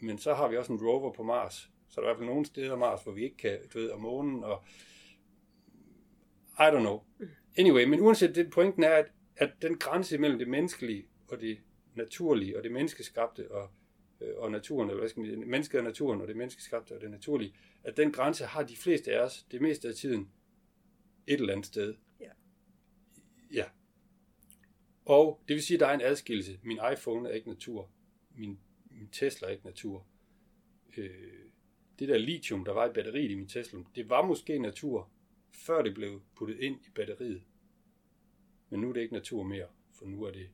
[0.00, 2.28] Men så har vi også en rover på Mars, så der er i hvert fald
[2.28, 4.64] nogle steder af Mars, hvor vi ikke kan, du ved, og månen, og
[6.58, 7.00] I don't know.
[7.56, 11.58] Anyway, men uanset det, pointen er, at, at den grænse mellem det menneskelige og det
[11.94, 13.70] naturlige og det menneskeskabte og
[14.20, 17.10] øh, og naturen, eller hvad skal man mennesket og naturen, og det menneskeskabte og det
[17.10, 20.30] naturlige, at den grænse har de fleste af os, det meste af tiden,
[21.26, 21.94] et eller andet sted.
[22.20, 22.30] Ja.
[23.52, 23.64] Ja.
[25.08, 26.58] Og det vil sige, at der er en adskillelse.
[26.62, 27.90] Min iPhone er ikke natur.
[28.34, 30.06] Min, min Tesla er ikke natur.
[30.96, 31.44] Øh,
[31.98, 35.10] det der lithium, der var i batteriet i min Tesla, det var måske natur,
[35.52, 37.42] før det blev puttet ind i batteriet.
[38.70, 40.50] Men nu er det ikke natur mere, for nu er det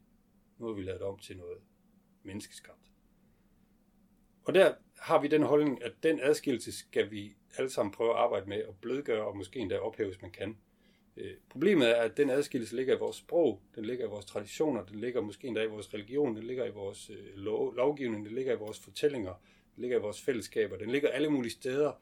[0.58, 1.58] nu har vi lavet om til noget
[2.22, 2.92] menneskeskabt.
[4.44, 8.16] Og der har vi den holdning, at den adskillelse skal vi alle sammen prøve at
[8.16, 10.58] arbejde med og blødgøre og måske endda ophæve, hvis man kan.
[11.16, 14.84] Øh, problemet er, at den adskillelse ligger i vores sprog, den ligger i vores traditioner,
[14.84, 18.34] den ligger måske endda i vores religion, den ligger i vores øh, lov, lovgivning, den
[18.34, 19.32] ligger i vores fortællinger,
[19.74, 21.92] den ligger i vores fællesskaber, den ligger alle mulige steder,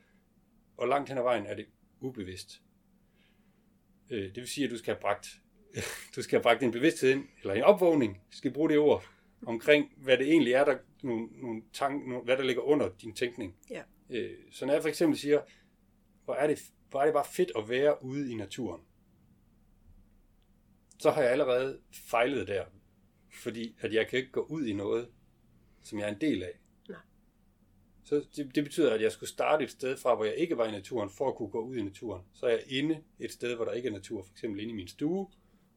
[0.76, 1.66] og langt hen ad vejen er det
[2.00, 2.62] ubevidst.
[4.10, 5.28] Øh, det vil sige, at du skal have bragt,
[6.16, 9.04] du skal have bragt en bevidsthed ind, eller en opvågning, skal bruge det ord,
[9.46, 13.14] omkring, hvad det egentlig er, der, nogle, nogle tank, nogle, hvad der ligger under din
[13.14, 13.56] tænkning.
[13.70, 13.82] Ja.
[14.50, 15.40] Så når jeg for eksempel siger,
[16.24, 18.82] hvor er, det, hvor er det bare fedt at være ude i naturen,
[21.02, 22.64] så har jeg allerede fejlet der,
[23.42, 25.08] fordi at jeg kan ikke gå ud i noget,
[25.82, 26.58] som jeg er en del af.
[26.88, 27.00] Nej.
[28.04, 30.66] Så det, det betyder, at jeg skulle starte et sted fra, hvor jeg ikke var
[30.66, 32.22] i naturen, for at kunne gå ud i naturen.
[32.32, 34.76] Så er jeg inde et sted, hvor der ikke er natur, for eksempel inde i
[34.76, 35.26] min stue,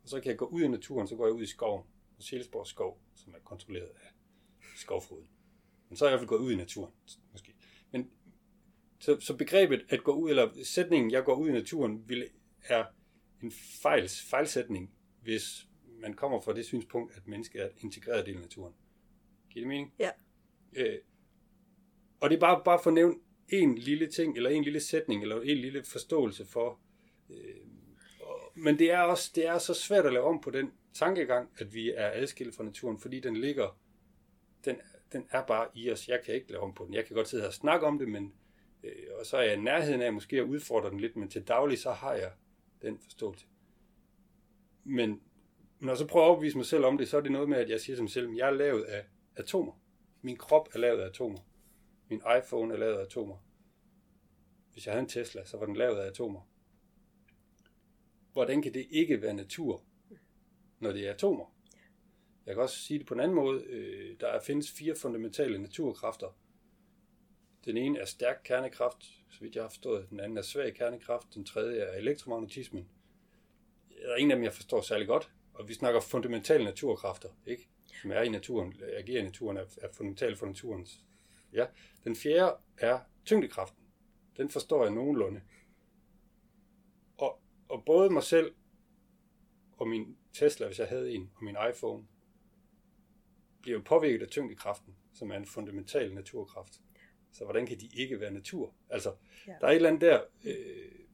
[0.03, 1.83] og så kan jeg gå ud i naturen, så går jeg ud i skoven,
[2.19, 4.11] Sjælsborg skov, som er kontrolleret af
[4.75, 5.27] skovfroden.
[5.89, 6.93] Men så er jeg i hvert fald gået ud i naturen,
[7.31, 7.55] måske.
[7.91, 8.09] Men
[8.99, 12.29] så, så begrebet at gå ud, eller sætningen, jeg går ud i naturen, vil,
[12.63, 12.85] er
[13.43, 14.94] en fejls, fejlsætning,
[15.25, 15.67] hvis
[15.99, 18.73] man kommer fra det synspunkt, at mennesket er en integreret del af naturen.
[19.49, 19.93] Giver det mening?
[19.99, 20.09] Ja.
[20.73, 20.99] Øh,
[22.19, 23.15] og det er bare, bare for at nævne
[23.49, 26.79] en lille ting, eller en lille sætning, eller en lille forståelse for.
[27.29, 27.55] Øh,
[28.55, 31.73] men det er også det er så svært at lave om på den tankegang, at
[31.73, 33.79] vi er adskilt fra naturen, fordi den ligger,
[34.65, 34.75] den,
[35.13, 36.07] den er bare i os.
[36.07, 36.93] Jeg kan ikke lave om på den.
[36.93, 38.33] Jeg kan godt sidde her og snakke om det, men
[38.83, 41.47] øh, og så er jeg i nærheden af måske at udfordre den lidt, men til
[41.47, 42.31] daglig så har jeg
[42.81, 43.45] den forståelse.
[44.85, 45.21] Men
[45.79, 47.57] når jeg så prøver at overbevise mig selv om det, så er det noget med,
[47.57, 49.81] at jeg siger til mig selv, at jeg er lavet af atomer.
[50.21, 51.39] Min krop er lavet af atomer.
[52.09, 53.37] Min iPhone er lavet af atomer.
[54.73, 56.49] Hvis jeg havde en Tesla, så var den lavet af atomer.
[58.33, 59.83] Hvordan kan det ikke være natur,
[60.79, 61.55] når det er atomer.
[62.45, 63.63] Jeg kan også sige det på en anden måde.
[63.63, 66.37] Øh, der findes fire fundamentale naturkræfter.
[67.65, 70.09] Den ene er stærk kernekraft, så vidt jeg har forstået.
[70.09, 71.27] Den anden er svag kernekraft.
[71.33, 72.89] Den tredje er elektromagnetismen.
[74.05, 75.31] Der er ingen af dem, jeg forstår særlig godt.
[75.53, 77.69] Og vi snakker fundamentale naturkræfter, ikke?
[78.01, 80.99] som er i naturen, agerer i naturen, er, er fundamentale for naturens.
[81.53, 81.65] Ja.
[82.03, 83.83] Den fjerde er tyngdekraften.
[84.37, 85.41] Den forstår jeg nogenlunde.
[87.17, 87.39] Og,
[87.69, 88.55] og både mig selv
[89.77, 92.07] og min Tesla, hvis jeg havde en, og min iPhone,
[93.61, 96.73] bliver jo påvirket af tyngdekraften, som er en fundamental naturkraft.
[97.31, 98.73] Så hvordan kan de ikke være natur?
[98.89, 99.15] Altså,
[99.47, 99.53] ja.
[99.61, 100.21] der er et eller andet der...
[100.43, 101.04] Øh,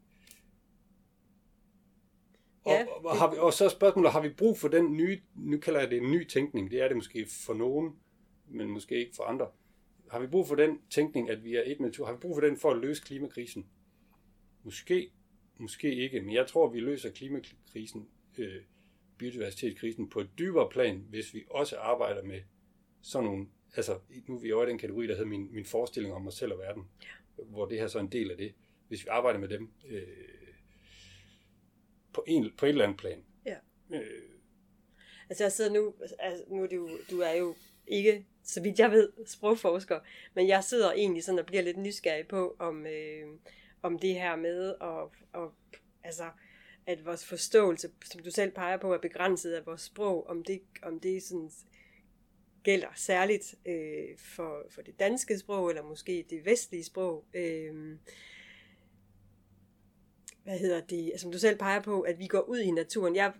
[2.66, 5.22] ja, og, og, har vi, og så er spørgsmålet, har vi brug for den nye,
[5.36, 7.96] nu kalder jeg det en ny tænkning, det er det måske for nogen,
[8.48, 9.48] men måske ikke for andre.
[10.12, 12.06] Har vi brug for den tænkning, at vi er et med natur?
[12.06, 13.66] Har vi brug for den for at løse klimakrisen?
[14.64, 15.12] Måske,
[15.58, 18.62] måske ikke, men jeg tror, vi løser klimakrisen øh,
[19.18, 22.42] biodiversitetskrisen på et dybere plan, hvis vi også arbejder med
[23.02, 26.14] sådan nogle, altså nu er vi over i den kategori, der hedder min, min forestilling
[26.14, 27.44] om mig selv og verden, ja.
[27.44, 28.54] hvor det her så er en del af det.
[28.88, 30.02] Hvis vi arbejder med dem, øh,
[32.14, 33.24] på, en, på et eller andet plan.
[33.46, 33.56] Ja.
[33.94, 34.32] Øh,
[35.32, 37.56] Altså jeg sidder nu, altså, nu er det jo, du er jo
[37.88, 40.00] ikke, så vidt jeg ved, sprogforsker,
[40.34, 43.28] men jeg sidder egentlig sådan og bliver lidt nysgerrig på, om, øh,
[43.82, 45.54] om det her med, og, og,
[46.04, 46.30] altså,
[46.86, 50.62] at vores forståelse, som du selv peger på, er begrænset af vores sprog, om det,
[50.84, 51.52] om det sådan
[52.64, 57.26] gælder særligt øh, for, for det danske sprog, eller måske det vestlige sprog.
[57.34, 57.98] Øh,
[60.44, 63.16] hvad hedder det, som du selv peger på, at vi går ud i naturen.
[63.16, 63.34] Jeg,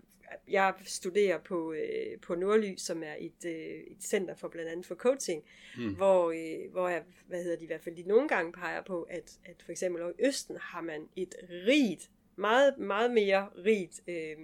[0.48, 4.86] jeg studerer på, øh, på Nordly, som er et, øh, et center for blandt andet
[4.86, 5.44] for coaching,
[5.78, 5.94] mm.
[5.94, 9.02] hvor, øh, hvor jeg, hvad hedder de i hvert fald, de nogle gange peger på,
[9.02, 11.34] at, at for eksempel over i Østen har man et
[11.66, 14.36] rigt, meget, meget mere rigt, øh,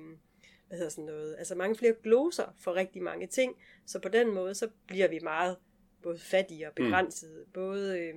[0.69, 4.35] hvad hedder sådan noget, altså mange flere gloser for rigtig mange ting, så på den
[4.35, 5.57] måde, så bliver vi meget
[6.03, 7.53] både fattige og begrænset, mm.
[7.53, 8.15] både, øh,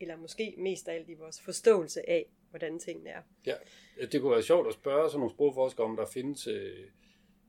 [0.00, 3.22] eller måske mest af alt i vores forståelse af, hvordan tingene er.
[3.46, 3.54] Ja,
[4.12, 6.78] det kunne være sjovt at spørge sådan nogle sprogforskere, om der findes øh,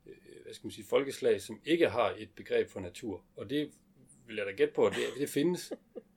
[0.05, 3.23] øh, hvad skal man sige, folkeslag, som ikke har et begreb for natur.
[3.35, 3.71] Og det
[4.27, 5.73] vil jeg da gætte på, at det, det findes.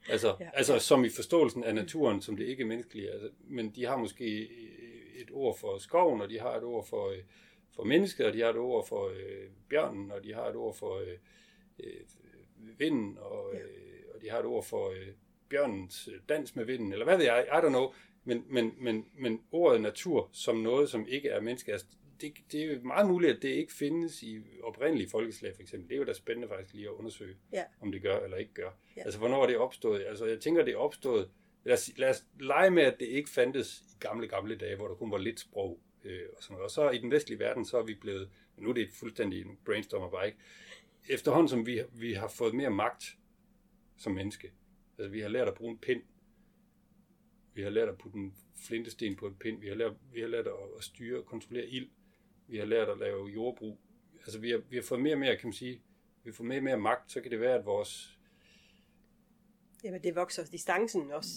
[0.09, 3.11] Altså, ja, altså som i forståelsen af naturen, som det ikke er menneskelige.
[3.11, 4.49] Altså, men de har måske
[5.16, 7.18] et ord for skoven, og de har et ord for, øh,
[7.77, 10.75] for mennesket, og de har et ord for øh, bjørnen, og de har et ord
[10.75, 11.18] for øh,
[11.79, 12.01] øh,
[12.79, 15.09] vinden, og, øh, og de har et ord for øh,
[15.49, 17.92] bjørnens dans med vinden, eller hvad ved jeg, I don't know.
[18.27, 21.87] Men, men, men, men ordet natur som noget, som ikke er menneske, altså,
[22.21, 25.89] det, det er jo meget muligt, at det ikke findes i oprindelige folkeslag, for eksempel.
[25.89, 27.65] Det er jo da spændende faktisk lige at undersøge, ja.
[27.81, 28.71] om det gør eller ikke gør.
[28.97, 29.03] Ja.
[29.03, 30.05] Altså, hvornår er det opstået?
[30.07, 31.31] Altså, jeg tænker, det er opstået...
[31.65, 34.89] Lad os, lad os lege med, at det ikke fandtes i gamle, gamle dage, hvor
[34.89, 36.65] der kun var lidt sprog øh, og sådan noget.
[36.65, 38.29] Og så i den vestlige verden, så er vi blevet...
[38.57, 40.39] Nu er det fuldstændig en brainstormer bare ikke.
[41.09, 43.17] Efterhånden, som vi, vi har fået mere magt
[43.99, 44.53] som menneske,
[44.99, 46.03] altså vi har lært at bruge en pind,
[47.57, 49.61] vi har lært at putte en flintesten på en pind.
[49.61, 51.88] Vi har lært, vi har lært at styre og kontrollere ild.
[52.49, 53.79] Vi har lært at lave jordbrug.
[54.19, 55.83] Altså vi har, vi har fået mere og mere, kan man sige,
[56.25, 58.19] vi får mere og mere magt, så kan det være, at vores...
[59.85, 61.31] Jamen det vokser distancen også.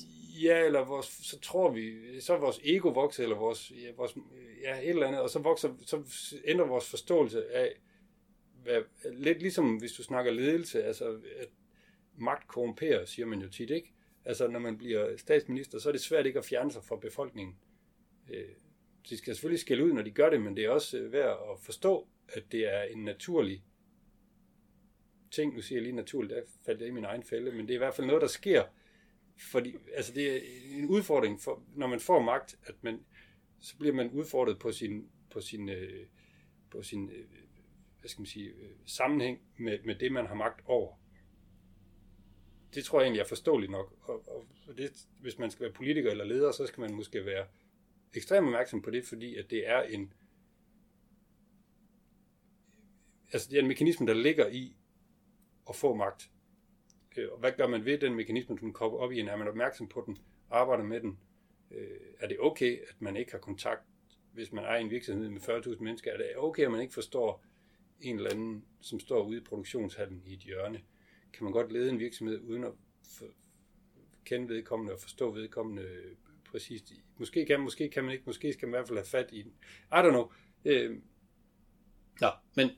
[0.44, 4.18] Ja, eller vores, så tror vi, så er vores ego vokset, eller vores, ja, vores,
[4.64, 6.04] ja, et eller andet, og så vokser, så
[6.46, 7.74] ændrer vores forståelse af,
[8.64, 11.50] hvad, lidt ligesom hvis du snakker ledelse, altså at
[12.18, 13.94] magt korrumperer, siger man jo tit, ikke?
[14.30, 17.56] Altså, når man bliver statsminister, så er det svært ikke at fjerne sig fra befolkningen.
[18.30, 18.50] Øh,
[19.10, 21.48] de skal selvfølgelig skille ud, når de gør det, men det er også øh, værd
[21.52, 23.64] at forstå, at det er en naturlig
[25.32, 25.56] ting.
[25.56, 27.76] Nu siger jeg lige naturligt, der faldt jeg i min egen fælde, men det er
[27.76, 28.64] i hvert fald noget, der sker.
[29.52, 30.40] Fordi, altså det er
[30.78, 33.06] en udfordring, for, når man får magt, at man,
[33.60, 36.06] så bliver man udfordret på sin, på sin, øh,
[36.72, 37.12] på sin
[38.00, 38.54] hvad skal man sige,
[38.86, 40.99] sammenhæng med, med det, man har magt over
[42.76, 43.94] det tror jeg egentlig er forståeligt nok.
[44.02, 44.24] Og,
[44.68, 47.46] og det, hvis man skal være politiker eller leder, så skal man måske være
[48.14, 50.14] ekstremt opmærksom på det, fordi at det er en
[53.34, 54.76] altså det er en mekanisme, der ligger i
[55.70, 56.30] at få magt.
[57.18, 59.28] Øh, og hvad gør man ved den mekanisme, som kommer op i en?
[59.28, 60.18] Er man opmærksom på den?
[60.50, 61.20] Arbejder med den?
[61.72, 63.82] Øh, er det okay, at man ikke har kontakt,
[64.34, 66.12] hvis man er i en virksomhed med 40.000 mennesker?
[66.12, 67.46] Er det okay, at man ikke forstår
[68.02, 70.82] en eller anden, som står ude i produktionshallen i et hjørne?
[71.34, 72.72] Kan man godt lede en virksomhed uden at
[74.26, 75.86] kende vedkommende og forstå vedkommende
[76.46, 76.94] præcist.
[77.18, 79.42] Måske kan, måske kan man ikke, måske skal man i hvert fald have fat i
[79.42, 79.54] den.
[79.92, 80.32] I don't know.
[80.66, 80.98] Øh,
[82.22, 82.70] nå, men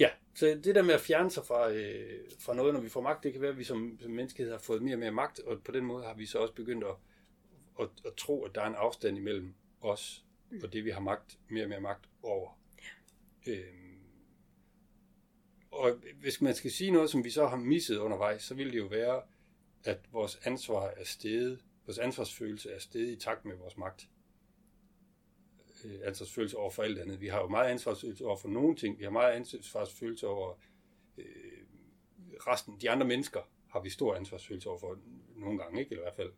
[0.00, 3.00] ja, så det der med at fjerne sig fra, øh, fra noget, når vi får
[3.00, 5.40] magt, det kan være, at vi som, som menneskehed har fået mere og mere magt,
[5.40, 6.94] og på den måde har vi så også begyndt at,
[7.80, 10.26] at, at tro, at der er en afstand imellem os
[10.62, 12.58] og det, vi har magt, mere og mere magt over.
[13.46, 13.52] Ja.
[13.52, 13.85] Øh,
[15.76, 18.78] og hvis man skal sige noget, som vi så har misset undervejs, så vil det
[18.78, 19.22] jo være,
[19.84, 24.08] at vores ansvar er steget, vores ansvarsfølelse er steget i takt med vores magt.
[25.84, 27.20] Øh, ansvarsfølelse over for alt andet.
[27.20, 28.98] Vi har jo meget ansvarsfølelse over for nogle ting.
[28.98, 30.58] Vi har meget ansvarsfølelse over
[31.18, 31.24] øh,
[32.46, 32.80] resten.
[32.80, 34.98] De andre mennesker har vi stor ansvarsfølelse over for
[35.36, 35.90] nogle gange, ikke?
[35.90, 36.32] Eller i hvert fald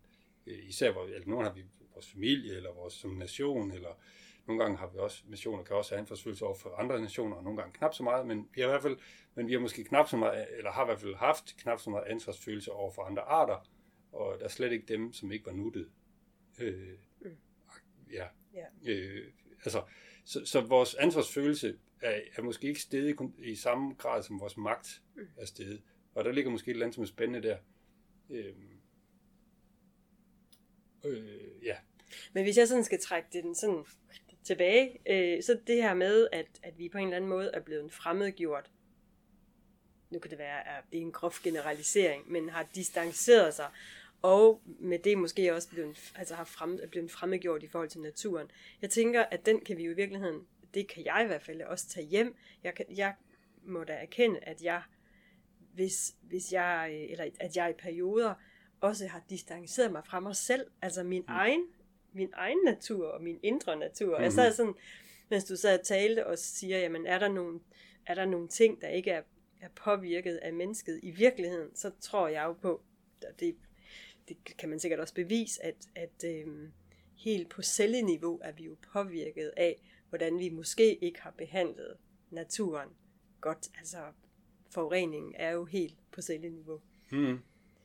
[0.46, 1.64] øh, især, hvor, eller nogen har vi
[1.94, 4.00] vores familie, eller vores som nation, eller
[4.48, 7.44] nogle gange har vi også, nationer kan også have ansvarsfølelse over for andre nationer, og
[7.44, 8.96] nogle gange knap så meget, men vi har i hvert fald,
[9.34, 11.90] men vi har måske knap så meget, eller har i hvert fald haft knap så
[11.90, 13.68] meget ansvarsfølelse over for andre arter,
[14.12, 15.88] og der er slet ikke dem, som ikke var nuttet.
[16.60, 17.36] Øh, mm.
[18.12, 18.26] ja.
[18.54, 18.92] ja.
[18.92, 19.32] Øh,
[19.64, 19.82] altså,
[20.24, 25.02] så, så vores ansvarsfølelse er, er måske ikke stedet i samme grad, som vores magt
[25.16, 25.28] mm.
[25.36, 25.82] er stedet.
[26.14, 27.58] Og der ligger måske et eller andet, som er spændende der.
[28.30, 28.54] Øh,
[31.04, 31.76] øh, ja.
[32.32, 33.84] Men hvis jeg sådan skal trække den sådan
[34.48, 37.60] tilbage, øh, så det her med, at, at vi på en eller anden måde er
[37.60, 38.70] blevet fremmedgjort,
[40.10, 43.70] nu kan det være, at det er en grov generalisering, men har distanceret sig,
[44.22, 48.00] og med det måske også blevet, altså har frem, er blevet fremmedgjort i forhold til
[48.00, 48.50] naturen.
[48.82, 51.62] Jeg tænker, at den kan vi jo i virkeligheden, det kan jeg i hvert fald
[51.62, 52.36] også tage hjem.
[52.64, 53.14] Jeg, kan, jeg
[53.62, 54.82] må da erkende, at jeg,
[55.74, 58.34] hvis, hvis jeg, eller at jeg i perioder
[58.80, 61.34] også har distanceret mig fra mig selv, altså min mm.
[61.34, 61.66] egen
[62.18, 64.06] min egen natur og min indre natur.
[64.06, 64.22] Mm-hmm.
[64.22, 64.74] Jeg sad sådan,
[65.30, 67.60] mens du sad og talte og siger, jamen er der nogle,
[68.06, 69.22] er der nogle ting, der ikke er,
[69.60, 72.82] er påvirket af mennesket i virkeligheden, så tror jeg jo på,
[73.40, 73.56] det,
[74.28, 76.72] det kan man sikkert også bevise, at, at øhm,
[77.16, 81.96] helt på celleniveau er vi jo påvirket af, hvordan vi måske ikke har behandlet
[82.30, 82.88] naturen
[83.40, 83.68] godt.
[83.78, 83.98] Altså
[84.70, 86.80] forureningen er jo helt på celleniveau.
[87.12, 87.38] Mm.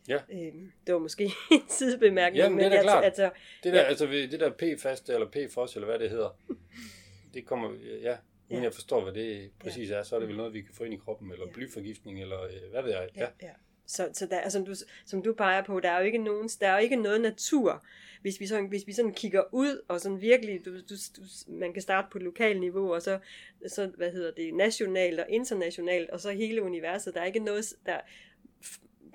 [0.07, 0.19] Ja.
[0.31, 2.43] Øhm, det var måske en sidebemærkning.
[2.43, 3.03] Jamen, det er da klart.
[3.03, 3.29] Altså,
[3.63, 3.85] det der, ja.
[3.85, 6.37] altså, det der P-fast eller P-fos, eller hvad det hedder,
[7.33, 7.69] det kommer,
[8.01, 8.17] ja,
[8.49, 8.63] uden ja.
[8.63, 9.95] jeg forstår, hvad det præcis ja.
[9.95, 11.51] er, så er det vel noget, vi kan få ind i kroppen, eller ja.
[11.51, 13.09] blyforgiftning, eller øh, hvad ved jeg.
[13.15, 13.21] Ja.
[13.21, 13.27] Ja.
[13.41, 13.51] ja.
[13.87, 14.75] Så, så der, altså, du,
[15.05, 17.85] som du peger på, der er jo ikke, nogen, der er jo ikke noget natur,
[18.21, 21.73] hvis vi, sådan, hvis vi sådan kigger ud, og sådan virkelig, du, du, du, man
[21.73, 23.19] kan starte på et lokalt niveau, og så,
[23.67, 27.65] så, hvad hedder det, nationalt og internationalt, og så hele universet, der er ikke noget,
[27.85, 27.99] der,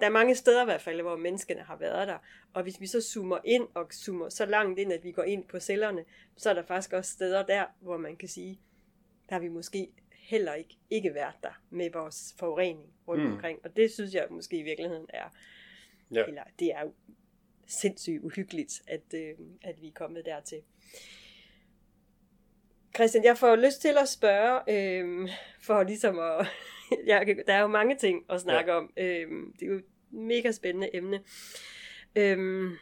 [0.01, 2.19] der er mange steder i hvert fald, hvor menneskene har været der.
[2.55, 5.45] Og hvis vi så zoomer ind og zoomer så langt ind, at vi går ind
[5.45, 6.05] på cellerne,
[6.37, 8.61] så er der faktisk også steder der, hvor man kan sige,
[9.29, 13.33] der har vi måske heller ikke, ikke været der med vores forurening rundt mm.
[13.33, 13.59] omkring.
[13.65, 15.29] Og det synes jeg måske i virkeligheden er,
[16.11, 16.25] ja.
[16.25, 16.93] eller det er jo
[17.67, 20.63] sindssygt uhyggeligt, at, øh, at vi er kommet dertil.
[22.99, 25.29] Christian, jeg får lyst til at spørge, øh,
[25.61, 26.47] for ligesom at
[27.07, 28.79] jeg, der er jo mange ting at snakke ja.
[28.79, 28.93] om.
[28.97, 31.21] Øhm, det er jo et mega spændende emne.
[32.17, 32.77] Øhm,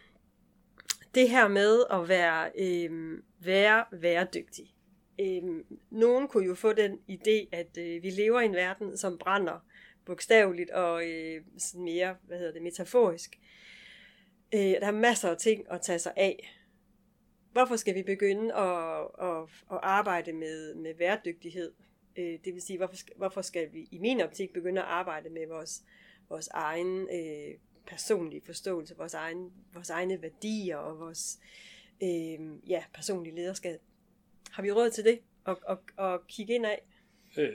[1.14, 4.74] det her med at være, øhm, være væredygtig.
[5.20, 9.18] Øhm, nogen kunne jo få den idé, at øh, vi lever i en verden, som
[9.18, 9.66] brænder
[10.06, 13.38] bogstaveligt og øh, sådan mere, hvad hedder det, metaforisk.
[14.54, 16.55] Øh, der er masser af ting at tage sig af.
[17.56, 19.42] Hvorfor skal vi begynde at, at,
[19.72, 21.72] at arbejde med, med væredygtighed?
[22.16, 25.30] Øh, det vil sige, hvorfor skal, hvorfor skal vi i min optik begynde at arbejde
[25.30, 25.82] med vores,
[26.28, 27.54] vores egen øh,
[27.86, 31.38] personlige forståelse, vores, egen, vores egne værdier og vores
[32.02, 32.38] øh,
[32.68, 33.80] ja, personlige lederskab.
[34.50, 35.18] Har vi råd til det?
[35.44, 36.82] Og, og, og kigge ind af?
[37.36, 37.48] Øh,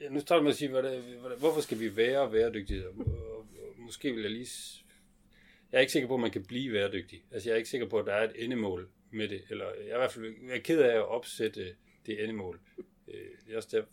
[0.00, 2.84] øh, nu starter man at sige, hvad det, hvad det, hvorfor skal vi være væredygtige?
[3.76, 4.48] Måske vil jeg lige...
[5.72, 7.24] Jeg er ikke sikker på, at man kan blive væredygtig.
[7.30, 9.42] Altså, jeg er ikke sikker på, at der er et endemål med det.
[9.50, 12.60] Eller jeg er i hvert fald jeg er ked af at opsætte det endemål.
[13.08, 13.84] Øh, det er også der,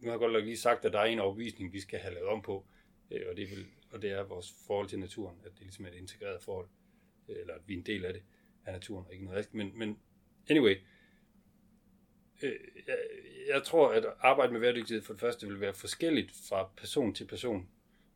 [0.00, 2.14] nu har jeg godt nok lige sagt, at der er en overbevisning, vi skal have
[2.14, 2.66] lavet om på,
[3.10, 5.88] øh, og, det vil, og det er vores forhold til naturen, at det ligesom er
[5.88, 6.68] et integreret forhold,
[7.28, 8.22] øh, eller at vi er en del af det,
[8.64, 9.54] af naturen, og ikke noget rigtigt.
[9.54, 9.98] Men, men
[10.48, 10.76] anyway,
[12.42, 12.98] øh, jeg,
[13.48, 17.26] jeg tror, at arbejde med bæredygtighed for det første vil være forskelligt fra person til
[17.26, 17.68] person.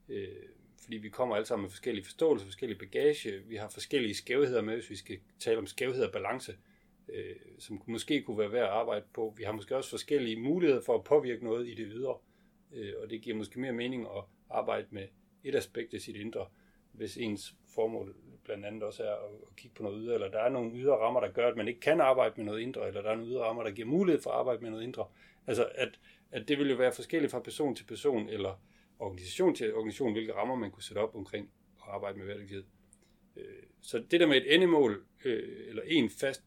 [0.09, 0.49] Øh,
[0.89, 3.43] fordi vi kommer alle sammen med forskellige forståelser, forskellige bagage.
[3.47, 6.55] Vi har forskellige skævheder med, hvis vi skal tale om skævhed og balance
[7.09, 9.34] øh, som måske kunne være værd at arbejde på.
[9.36, 12.16] Vi har måske også forskellige muligheder for at påvirke noget i det ydre,
[12.72, 15.07] øh, og det giver måske mere mening at arbejde med
[15.45, 16.47] et aspekt af sit indre,
[16.93, 20.49] hvis ens formål blandt andet også er at kigge på noget ydre, eller der er
[20.49, 23.11] nogle ydre rammer, der gør, at man ikke kan arbejde med noget indre, eller der
[23.11, 25.07] er nogle ydre rammer, der giver mulighed for at arbejde med noget indre.
[25.47, 28.61] Altså, at, at det vil jo være forskelligt fra person til person, eller
[28.99, 32.64] organisation til organisation, hvilke rammer man kunne sætte op omkring at arbejde med hverdagslighed.
[33.36, 36.44] Øh, så det der med et endemål, øh, eller en fast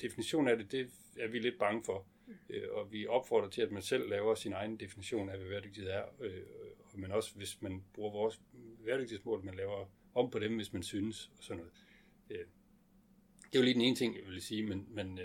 [0.00, 2.06] definition af det, det er vi lidt bange for.
[2.48, 5.90] Øh, og vi opfordrer til, at man selv laver sin egen definition af, hvad bæredygtighed
[5.90, 6.04] er.
[6.94, 8.40] Men også, hvis man bruger vores
[8.84, 11.72] bæredygtighedsmål, man laver om på dem, hvis man synes, og sådan noget.
[12.28, 15.20] Det er jo lige den ene ting, jeg vil sige, men, men,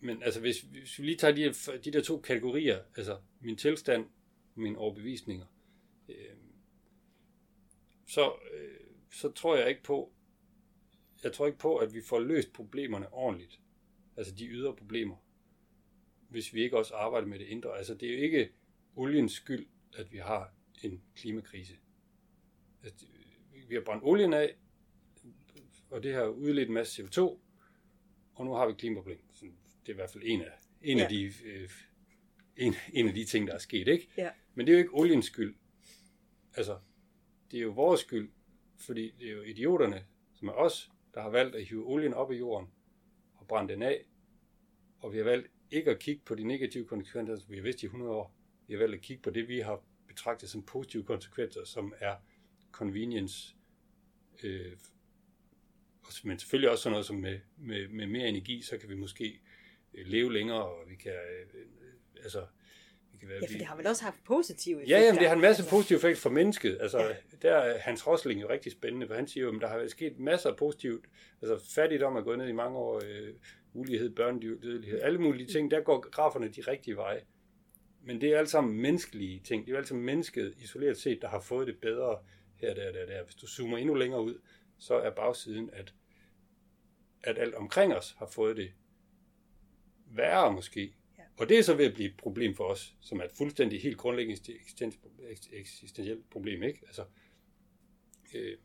[0.00, 1.52] men altså, hvis, hvis vi lige tager de,
[1.84, 4.04] de der to kategorier, altså min tilstand
[4.54, 5.46] og mine overbevisninger,
[6.10, 6.36] øh,
[8.06, 8.80] så, øh,
[9.10, 10.12] så tror jeg ikke på,
[11.24, 13.60] jeg tror ikke på, at vi får løst problemerne ordentligt.
[14.16, 15.16] Altså de ydre problemer.
[16.28, 17.78] Hvis vi ikke også arbejder med det indre.
[17.78, 18.50] Altså det er jo ikke
[18.96, 21.74] oliens skyld, at vi har en klimakrise.
[22.84, 23.06] Altså,
[23.68, 24.56] vi har brændt olien af,
[25.90, 27.20] og det har udledt en masse CO2,
[28.34, 29.20] og nu har vi et klimaproblem.
[29.32, 29.44] Så
[29.80, 30.52] det er i hvert fald en af,
[30.82, 31.04] en ja.
[31.04, 31.70] af de øh,
[32.56, 34.08] en, en af de ting, der er sket, ikke?
[34.16, 34.30] Ja.
[34.54, 35.54] Men det er jo ikke oliens skyld.
[36.56, 36.78] Altså,
[37.50, 38.30] det er jo vores skyld,
[38.76, 42.32] fordi det er jo idioterne, som er os, der har valgt at hive olien op
[42.32, 42.68] i jorden
[43.34, 44.04] og brænde den af,
[45.00, 47.82] og vi har valgt ikke at kigge på de negative konsekvenser, som vi har vidst
[47.82, 48.34] i 100 år.
[48.66, 52.16] Vi har valgt at kigge på det, vi har betragtet som positive konsekvenser, som er
[52.72, 53.56] convenience,
[54.42, 54.76] øh,
[56.24, 59.40] men selvfølgelig også sådan noget som med, med, med mere energi, så kan vi måske
[59.94, 61.66] øh, leve længere, og vi kan, øh,
[62.22, 62.46] altså,
[63.20, 64.98] kan være, Ja, for det har vel også haft positive effekter.
[64.98, 66.78] Ja, jamen, det har en masse Altså, positive effekter for mennesket.
[66.80, 67.14] Altså, ja.
[67.42, 70.18] der er Hans Rosling jo rigtig spændende, for han siger jo, at der har sket
[70.18, 71.04] masser af positivt.
[71.42, 73.34] Altså, fattigdom er gået ned i mange år, øh,
[73.72, 77.20] ulighed, børnedødelighed, alle mulige ting, der går graferne de rigtige veje.
[78.02, 79.64] Men det er alt sammen menneskelige ting.
[79.64, 82.18] Det er jo alt sammen mennesket isoleret set, der har fået det bedre
[82.54, 83.24] her, der, der, der.
[83.24, 84.40] Hvis du zoomer endnu længere ud,
[84.78, 85.94] så er bagsiden, at,
[87.22, 88.72] at alt omkring os har fået det
[90.06, 90.94] værre måske.
[91.40, 93.82] Og det er så ved at blive et problem for os, som er et fuldstændig
[93.82, 94.98] helt grundlæggende eksistens,
[95.52, 96.80] eksistentielt problem, ikke?
[96.86, 97.04] Altså,
[98.34, 98.58] øh,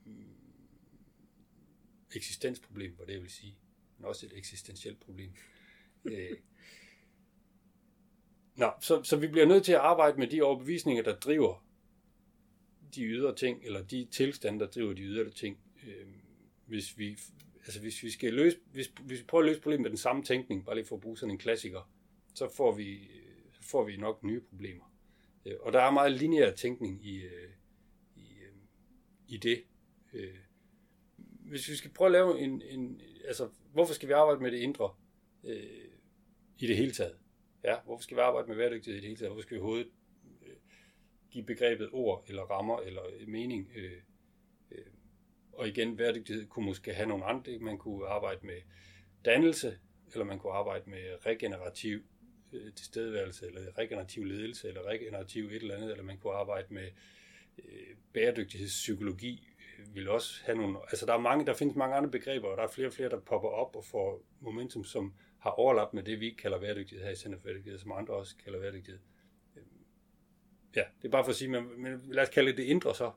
[2.16, 3.58] eksistensproblem, hvad det vil sige,
[3.98, 5.36] men også et eksistentielt problem.
[6.06, 6.38] øh,
[8.56, 11.66] Nå, så, så vi bliver nødt til at arbejde med de overbevisninger, der driver
[12.96, 15.58] de ydre ting, eller de tilstande, der driver de ydre ting.
[15.88, 16.08] Øh,
[16.66, 17.18] hvis vi,
[17.66, 20.24] altså hvis vi skal løse, hvis, hvis vi prøver at løse problemet med den samme
[20.24, 21.90] tænkning, bare lige for at bruge sådan en klassiker,
[22.36, 23.10] så får vi,
[23.62, 24.94] får vi nok nye problemer.
[25.46, 27.50] Øh, og der er meget lineær tænkning i, øh,
[28.16, 28.56] i, øh,
[29.28, 29.64] i det.
[31.20, 34.58] Hvis vi skal prøve at lave en, en altså, hvorfor skal vi arbejde med det
[34.58, 34.96] indre
[35.44, 35.90] øh,
[36.58, 37.18] i det hele taget?
[37.64, 39.30] Ja, hvorfor skal vi arbejde med bæredygtighed i det hele taget?
[39.30, 39.92] Hvorfor skal vi overhovedet
[40.46, 40.56] øh,
[41.32, 43.72] give begrebet ord, eller rammer, eller mening?
[43.76, 44.02] Øh,
[44.72, 44.86] øh,
[45.54, 47.60] og igen, bæredygtighed kunne måske have nogle andre.
[47.60, 48.62] Man kunne arbejde med
[49.26, 49.80] dannelse,
[50.14, 52.04] eller man kunne arbejde med regenerativ
[52.54, 56.88] øh, tilstedeværelse, eller regenerativ ledelse, eller regenerativ et eller andet, eller man kunne arbejde med
[57.58, 59.48] øh, bæredygtighedspsykologi,
[59.80, 62.58] øh, vil også have nogle, altså der er mange, der findes mange andre begreber, og
[62.58, 66.04] der er flere og flere, der popper op og får momentum, som har overlap med
[66.04, 69.02] det, vi kalder bæredygtighed her i Center for Bæredygtighed, som andre også kalder bæredygtighed.
[69.56, 69.64] Øh,
[70.76, 72.96] ja, det er bare for at sige, men, men lad os kalde det det indre
[72.96, 73.12] så.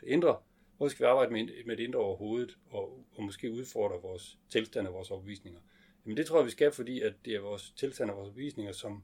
[0.00, 0.36] Det indre,
[0.76, 4.86] hvor skal vi arbejde med, med det indre overhovedet, og, og måske udfordre vores tilstand
[4.86, 5.60] og vores overbevisninger.
[6.04, 8.72] Jamen det tror jeg, vi skal, fordi at det er vores tilstand og vores bevisninger,
[8.72, 9.02] som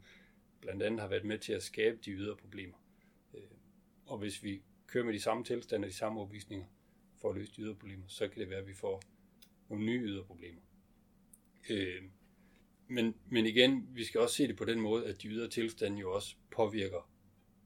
[0.60, 2.76] blandt andet har været med til at skabe de ydre problemer.
[3.34, 3.40] Øh,
[4.06, 6.66] og hvis vi kører med de samme tilstande og de samme overbevisninger
[7.20, 9.02] for at løse de ydre problemer, så kan det være, at vi får
[9.68, 10.60] nogle nye ydre problemer.
[11.70, 12.02] Øh,
[12.88, 15.98] men, men igen, vi skal også se det på den måde, at de ydre tilstande
[15.98, 17.10] jo også påvirker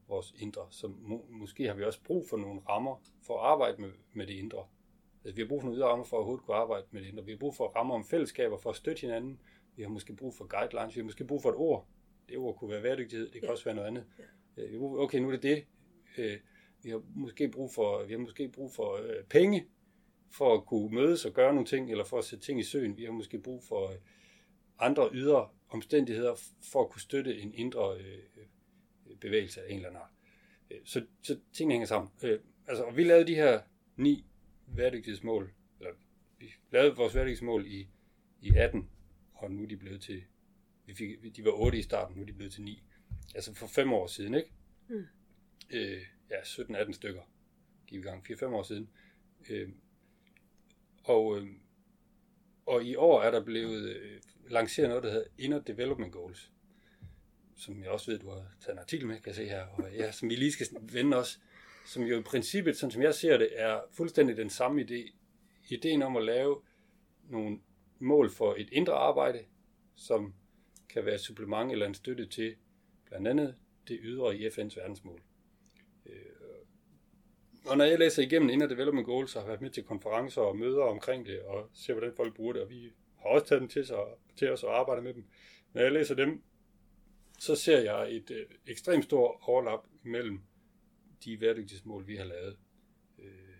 [0.08, 0.66] vores indre.
[0.70, 4.26] Så må, måske har vi også brug for nogle rammer for at arbejde med, med
[4.26, 4.66] det indre.
[5.24, 7.08] Altså, vi har brug for nogle ydre rammer for at overhovedet kunne arbejde med det
[7.08, 7.24] indre.
[7.24, 9.40] Vi har brug for rammer om fællesskaber for at støtte hinanden.
[9.76, 10.96] Vi har måske brug for guidelines.
[10.96, 11.86] Vi har måske brug for et ord.
[12.28, 13.26] Det ord kunne være værdygtighed.
[13.26, 13.50] Det kan Ja.
[13.50, 14.04] også være noget andet.
[14.56, 15.64] Øh, har brug- Okay, nu er det det.
[16.18, 16.38] Øh,
[16.84, 19.66] Vi har måske brug for, vi har måske brug for øh, penge
[20.30, 22.96] for at kunne mødes og gøre nogle ting, eller for at sætte ting i søen.
[22.96, 23.96] Vi har måske brug for øh,
[24.78, 26.34] andre ydre omstændigheder
[26.72, 30.10] for at kunne støtte en indre øh, øh, bevægelse af en eller anden art.
[30.70, 32.10] Øh, Så, så tingene hænger sammen.
[32.24, 33.60] Øh, altså, og vi lavede de her
[33.96, 34.26] ni
[34.76, 35.92] bæredygtighedsmål, eller
[36.38, 37.88] vi lavede vores bæredygtighedsmål i,
[38.40, 38.90] i 18,
[39.34, 40.24] og nu er de blevet til,
[40.86, 42.82] vi fik, de var 8 i starten, nu er de blevet til 9.
[43.34, 44.52] Altså for fem år siden, ikke?
[44.88, 45.06] Mm.
[45.70, 47.22] Øh, ja, 17-18 stykker
[47.86, 48.90] gik i gang, 4-5 år siden.
[49.50, 49.68] Øh,
[51.04, 51.48] og, øh,
[52.66, 56.52] og i år er der blevet øh, lanceret noget, der hedder Inner Development Goals,
[57.56, 59.92] som jeg også ved, du har taget en artikel med, kan jeg se her, og
[59.92, 61.40] ja, som vi lige skal vende os,
[61.84, 65.14] som jo i princippet, sådan som jeg ser det, er fuldstændig den samme idé.
[65.68, 66.62] Ideen om at lave
[67.28, 67.58] nogle
[67.98, 69.44] mål for et indre arbejde,
[69.96, 70.34] som
[70.88, 72.54] kan være et supplement eller en støtte til
[73.04, 73.54] blandt andet
[73.88, 75.22] det ydre i FN's verdensmål.
[76.06, 76.12] Øh,
[77.66, 80.42] og når jeg læser igennem Inner Development Goals, så har jeg været med til konferencer
[80.42, 83.60] og møder omkring det, og ser, hvordan folk bruger det, og vi har også taget
[83.60, 83.98] dem til, sig,
[84.36, 85.24] til os og arbejder med dem.
[85.72, 86.42] Når jeg læser dem,
[87.38, 90.40] så ser jeg et øh, ekstremt stort overlap mellem
[91.24, 92.56] de bæredygtighedsmål, vi har lavet.
[93.18, 93.56] Øh,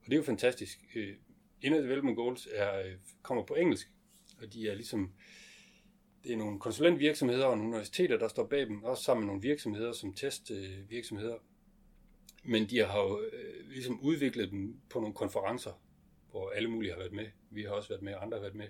[0.00, 0.78] og det er jo fantastisk.
[0.94, 1.16] Øh,
[1.62, 3.90] Inner Development Goals er, øh, kommer på engelsk,
[4.42, 5.12] og de er ligesom,
[6.24, 9.42] det er nogle konsulentvirksomheder og nogle universiteter, der står bag dem, også sammen med nogle
[9.42, 11.34] virksomheder som testvirksomheder.
[11.34, 11.40] Øh,
[12.44, 15.82] Men de har jo øh, ligesom udviklet dem på nogle konferencer,
[16.30, 17.26] hvor alle mulige har været med.
[17.50, 18.68] Vi har også været med, andre har været med.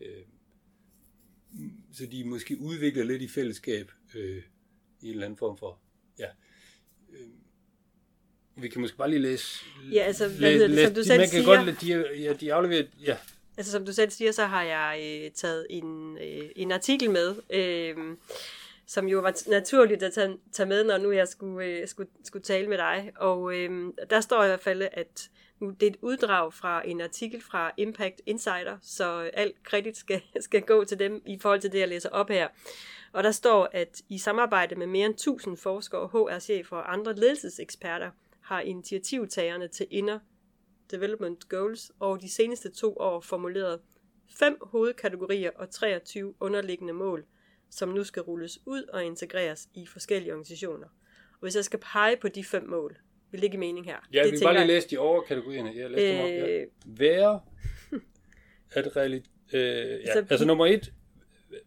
[0.00, 0.22] Øh,
[1.92, 4.42] så de måske udvikler lidt i fællesskab øh,
[5.00, 5.80] i en eller anden form for,
[6.18, 6.28] ja.
[8.56, 9.64] Vi kan måske bare lige læse...
[9.92, 12.48] Ja, altså, hvad hedder det, som du selv man kan siger- Godt, de, ja, de
[12.50, 13.16] er afleveret, ja,
[13.58, 17.34] Altså som du selv siger, så har jeg øh, taget en, øh, en artikel med,
[17.50, 17.96] øh,
[18.86, 22.10] som jo var t- naturligt at tage, tage med, når nu jeg skulle, øh, skulle,
[22.24, 23.12] skulle tale med dig.
[23.16, 25.30] Og øh, der står i hvert fald, at
[25.60, 30.20] nu, det er et uddrag fra en artikel fra Impact Insider, så alt kredit skal,
[30.40, 32.48] skal gå til dem i forhold til det, jeg læser op her.
[33.12, 38.10] Og der står, at i samarbejde med mere end 1000 forskere, HR-chefer og andre ledelseseksperter,
[38.46, 40.18] har initiativtagerne til Inner
[40.90, 43.80] Development Goals over de seneste to år formuleret
[44.38, 47.24] fem hovedkategorier og 23 underliggende mål,
[47.70, 50.86] som nu skal rulles ud og integreres i forskellige organisationer.
[51.32, 52.96] Og hvis jeg skal pege på de fem mål,
[53.30, 53.96] vil det give mening her?
[54.12, 55.72] Ja, det vi bare lige læse de overkategorierne.
[55.76, 56.14] Jeg læste øh...
[56.14, 56.28] dem op.
[56.28, 56.60] Ja.
[56.60, 56.66] Øh.
[56.86, 57.40] Være
[58.78, 60.92] at reali- øh, ja, Så altså nummer et,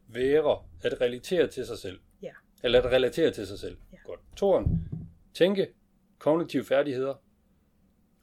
[0.08, 2.00] være at relatere til sig selv.
[2.22, 2.32] Ja.
[2.64, 3.78] Eller at relatere til sig selv.
[3.94, 3.98] Ja.
[4.06, 4.20] Godt.
[4.38, 4.90] Toren,
[5.34, 5.68] tænke,
[6.20, 7.16] kognitive færdigheder.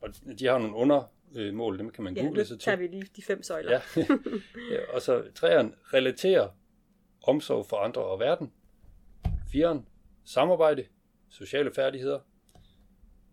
[0.01, 2.65] Og de har nogle undermål, dem kan man Ja, google sig til.
[2.65, 3.71] tager vi lige de fem søjler.
[3.73, 3.81] Ja.
[4.75, 4.95] ja.
[4.95, 6.53] Og så træeren, relatere,
[7.23, 8.53] omsorg for andre og verden.
[9.53, 9.89] Firen,
[10.25, 10.87] samarbejde,
[11.29, 12.21] sociale færdigheder.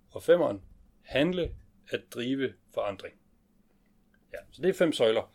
[0.09, 0.61] Og femeren,
[1.01, 1.55] handle,
[1.89, 3.15] at drive forandring.
[4.33, 5.33] Ja, så det er fem søjler,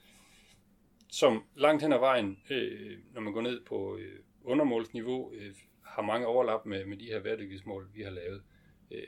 [1.09, 5.55] som langt hen ad vejen, øh, når man går ned på øh, undermålsniveau, øh,
[5.85, 8.37] har mange overlap med, med de her bæredygtighedsmål, vi har lavet.
[8.37, 8.58] Øh,
[8.91, 9.03] Øh,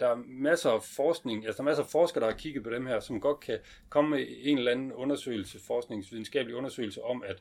[0.00, 2.70] der er masser af forskning, altså der er masser af forskere, der har kigget på
[2.70, 3.58] dem her, som godt kan
[3.88, 7.36] komme med en eller anden undersøgelse, forskningsvidenskabelig undersøgelse om, at,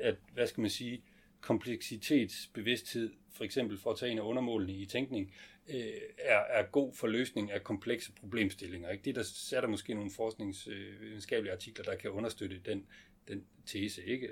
[0.00, 1.02] at hvad skal man sige,
[1.40, 5.34] kompleksitetsbevidsthed, for eksempel for at tage en af undermålene i tænkning,
[5.68, 8.90] øh, er, er god for løsning af komplekse problemstillinger.
[8.90, 9.04] Ikke?
[9.04, 12.86] Det der, så er der måske nogle forskningsvidenskabelige artikler, der kan understøtte den,
[13.28, 14.04] den tese.
[14.04, 14.28] Ikke?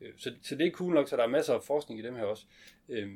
[0.00, 2.14] Øh, så, så det er cool nok, så der er masser af forskning i dem
[2.14, 2.46] her også.
[2.88, 3.12] Øh,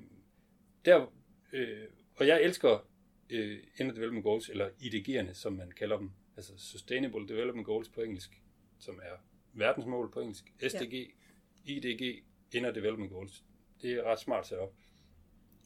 [0.84, 1.12] der,
[1.52, 2.89] øh, og jeg elsker
[3.30, 8.00] øh, Inner Development Goals, eller IDG'erne, som man kalder dem, altså Sustainable Development Goals på
[8.00, 8.42] engelsk,
[8.78, 9.16] som er
[9.52, 11.72] verdensmål på engelsk, SDG, ja.
[11.72, 13.44] IDG, Inner Development Goals.
[13.82, 14.74] Det er ret smart sat op.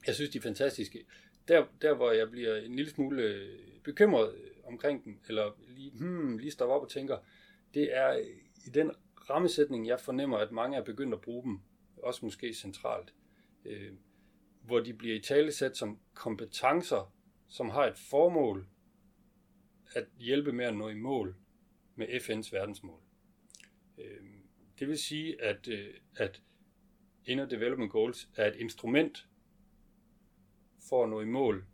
[0.06, 1.04] Jeg synes, de er fantastiske.
[1.48, 5.90] Der, der hvor jeg bliver en lille smule øh, bekymret øh, omkring dem, eller lige,
[5.90, 7.18] hmm, lige står op og tænker,
[7.74, 8.26] det er øh,
[8.66, 8.90] i den
[9.30, 11.60] rammesætning, jeg fornemmer, at mange er begyndt at bruge dem,
[11.96, 13.14] også måske centralt,
[13.64, 13.92] øh,
[14.62, 17.13] hvor de bliver i talesat som kompetencer,
[17.48, 18.68] som har et formål
[19.94, 21.36] at hjælpe med at nå i mål
[21.94, 23.00] med FN's verdensmål.
[23.98, 26.42] Øhm, det vil sige, at, øh, at
[27.26, 29.28] Inner Development Goals er et instrument
[30.88, 31.66] for at nå i mål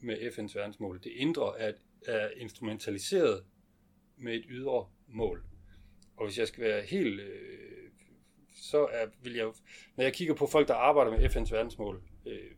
[0.00, 1.00] med FN's verdensmål.
[1.04, 1.72] Det indre er,
[2.06, 3.44] er instrumentaliseret
[4.16, 5.44] med et ydre mål.
[6.16, 7.90] Og hvis jeg skal være helt, øh,
[8.52, 9.52] så er, vil jeg,
[9.96, 12.50] når jeg kigger på folk, der arbejder med FN's verdensmål, øh,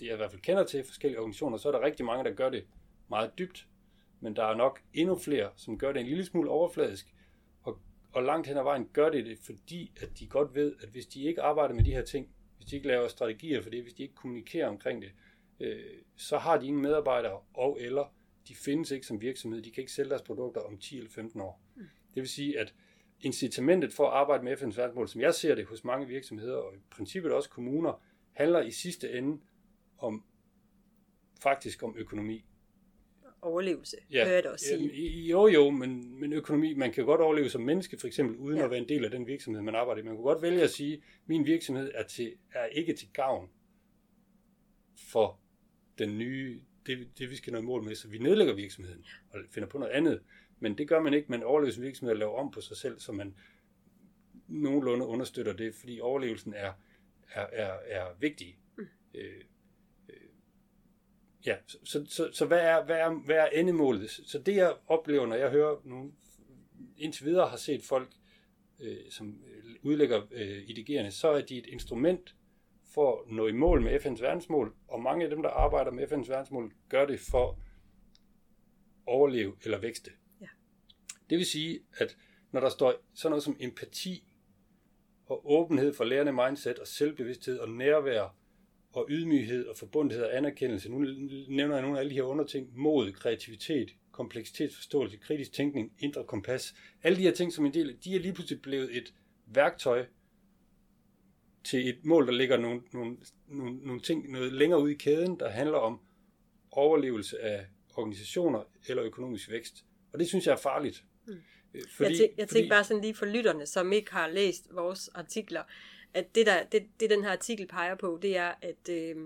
[0.00, 2.34] det jeg i hvert fald kender til forskellige organisationer, så er der rigtig mange, der
[2.34, 2.64] gør det
[3.08, 3.68] meget dybt,
[4.20, 7.14] men der er nok endnu flere, som gør det en lille smule overfladisk,
[7.62, 7.78] og,
[8.12, 11.06] og langt hen ad vejen gør det det, fordi at de godt ved, at hvis
[11.06, 13.94] de ikke arbejder med de her ting, hvis de ikke laver strategier for det, hvis
[13.94, 15.10] de ikke kommunikerer omkring det,
[15.60, 15.82] øh,
[16.16, 18.14] så har de ingen medarbejdere, og eller
[18.48, 21.40] de findes ikke som virksomhed, de kan ikke sælge deres produkter om 10 eller 15
[21.40, 21.62] år.
[21.74, 21.82] Mm.
[22.14, 22.74] Det vil sige, at
[23.20, 26.74] incitamentet for at arbejde med FN's verdensmål, som jeg ser det hos mange virksomheder, og
[26.74, 29.40] i princippet også kommuner, handler i sidste ende
[30.04, 30.24] om
[31.42, 32.44] faktisk om økonomi.
[33.42, 34.24] Overlevelse, ja.
[34.24, 35.22] hører jeg det også sige.
[35.22, 38.58] Ja, jo, jo, men, men økonomi, man kan godt overleve som menneske, for eksempel, uden
[38.58, 38.64] Ja.
[38.64, 40.04] at være en del af den virksomhed, man arbejder i.
[40.04, 43.50] Man kan godt vælge at sige, min virksomhed er, til, er ikke til gavn
[45.12, 45.40] for
[45.98, 49.40] den nye, det, det vi skal nå i mål med, så vi nedlægger virksomheden og
[49.50, 50.22] finder på noget andet.
[50.60, 53.00] Men det gør man ikke, man overlever som virksomhed og laver om på sig selv,
[53.00, 53.34] så man
[54.48, 56.72] nogenlunde understøtter det, fordi overlevelsen er,
[57.32, 58.58] er, er, er vigtig.
[58.76, 58.86] Mm.
[59.14, 59.40] Øh,
[61.46, 64.10] ja, så, så, så, så hvad, er, hvad, er, hvad er endemålet?
[64.10, 66.12] Så det jeg oplever, når jeg hører nogle,
[66.96, 68.08] indtil videre har set folk,
[68.80, 72.34] øh, som øh, udlægger øh, IDG'erne, så er de et instrument
[72.94, 76.12] for at nå i mål med FN's verdensmål, og mange af dem, der arbejder med
[76.12, 77.56] FN's verdensmål, gør det for at
[79.06, 80.10] overleve eller vækste.
[80.40, 80.46] Ja.
[81.30, 82.16] Det vil sige, at
[82.52, 84.24] når der står sådan noget som empati
[85.26, 88.36] og åbenhed for lærende mindset og selvbevidsthed og nærvær
[88.94, 90.98] og ydmyghed og forbundethed og anerkendelse, nu
[91.48, 96.74] nævner jeg nogle af alle de her underting, mod, kreativitet, kompleksitetsforståelse, kritisk tænkning, indre kompas,
[97.02, 99.14] alle de her ting som en del, de er lige pludselig blevet et
[99.46, 100.06] værktøj
[101.64, 103.16] til et mål, der ligger nogle, nogle,
[103.48, 106.00] nogle, nogle ting noget længere ude i kæden, der handler om
[106.70, 109.84] overlevelse af organisationer eller økonomisk vækst.
[110.12, 111.04] Og det synes jeg er farligt.
[111.26, 111.34] Mm.
[111.74, 114.68] Øh, Fordi, jeg, tænk, jeg tænker bare sådan lige for lytterne, som ikke har læst
[114.72, 115.62] vores artikler,
[116.14, 119.16] at det, der, det, det den her artikel peger på, det er, at, øh,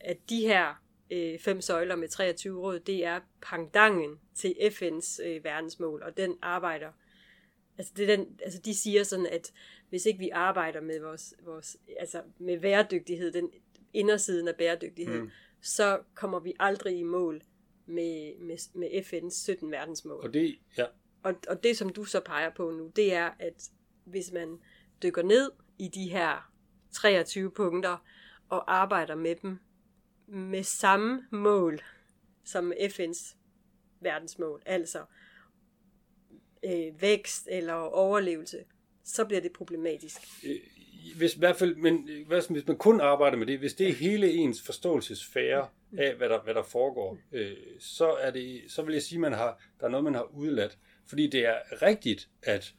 [0.00, 5.44] at de her øh, fem søjler med 23 råd, det er pangdangen til FN's øh,
[5.44, 6.92] verdensmål, og den arbejder
[7.78, 9.52] Altså, det er den, altså de siger sådan, at
[9.88, 13.50] hvis ikke vi arbejder med vores, vores altså med bæredygtighed, den
[13.92, 15.30] indersiden af bæredygtighed, mm.
[15.60, 17.42] så kommer vi aldrig i mål
[17.86, 20.24] med, med, med FN's 17 verdensmål.
[20.24, 20.84] Og det, ja.
[21.22, 23.70] Og, og det, som du så peger på nu, det er, at
[24.04, 24.58] hvis man
[25.02, 26.52] dykker ned i de her
[26.92, 27.96] 23 punkter
[28.48, 29.58] og arbejder med dem
[30.26, 31.80] med samme mål
[32.44, 33.36] som FN's
[34.00, 35.04] verdensmål, altså
[36.64, 38.64] øh, vækst eller overlevelse,
[39.04, 40.20] så bliver det problematisk.
[40.44, 40.56] Øh,
[41.16, 44.32] hvis, i hvert fald, men hvis man kun arbejder med det, hvis det er hele
[44.32, 45.68] ens forståelsesfære
[45.98, 49.20] af, hvad der, hvad der foregår, øh, så, er det, så vil jeg sige, at
[49.20, 50.78] man har, der er noget, man har udladt.
[51.06, 52.74] Fordi det er rigtigt, at,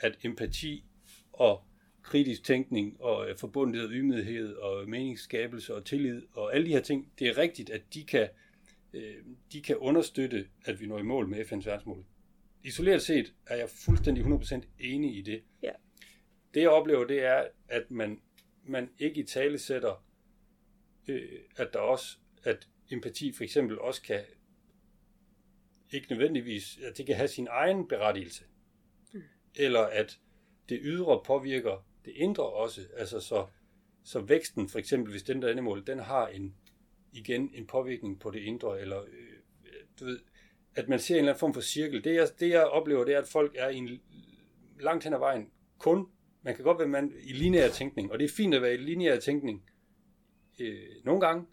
[0.00, 0.84] at empati
[1.32, 1.64] og
[2.02, 7.12] kritisk tænkning og øh, forbundethed, ydmyghed og meningsskabelse og tillid og alle de her ting,
[7.18, 8.28] det er rigtigt, at de kan,
[8.92, 9.14] øh,
[9.52, 12.04] de kan understøtte, at vi når i mål med FN's verdensmål.
[12.62, 15.42] Isoleret set er jeg fuldstændig 100% enig i det.
[15.62, 15.72] Ja.
[16.54, 18.20] Det jeg oplever, det er, at man,
[18.64, 20.04] man ikke i tale sætter,
[21.08, 24.20] øh, at der også, at empati for eksempel også kan,
[25.92, 28.44] ikke nødvendigvis, at det kan have sin egen berettigelse.
[29.12, 29.22] Mm.
[29.54, 30.18] Eller at
[30.68, 33.46] det ydre påvirker det indre også, altså så,
[34.04, 36.54] så væksten for eksempel, hvis den der endemål, den har en,
[37.12, 39.36] igen en påvirkning på det indre, eller øh,
[40.00, 40.20] du ved,
[40.74, 42.04] at man ser en eller anden form for cirkel.
[42.04, 44.00] Det jeg, det jeg oplever, det er, at folk er i en,
[44.80, 46.06] langt hen ad vejen kun,
[46.42, 48.76] man kan godt være man, i lineær tænkning, og det er fint at være i
[48.76, 49.64] lineær tænkning
[50.60, 51.46] øh, nogle gange,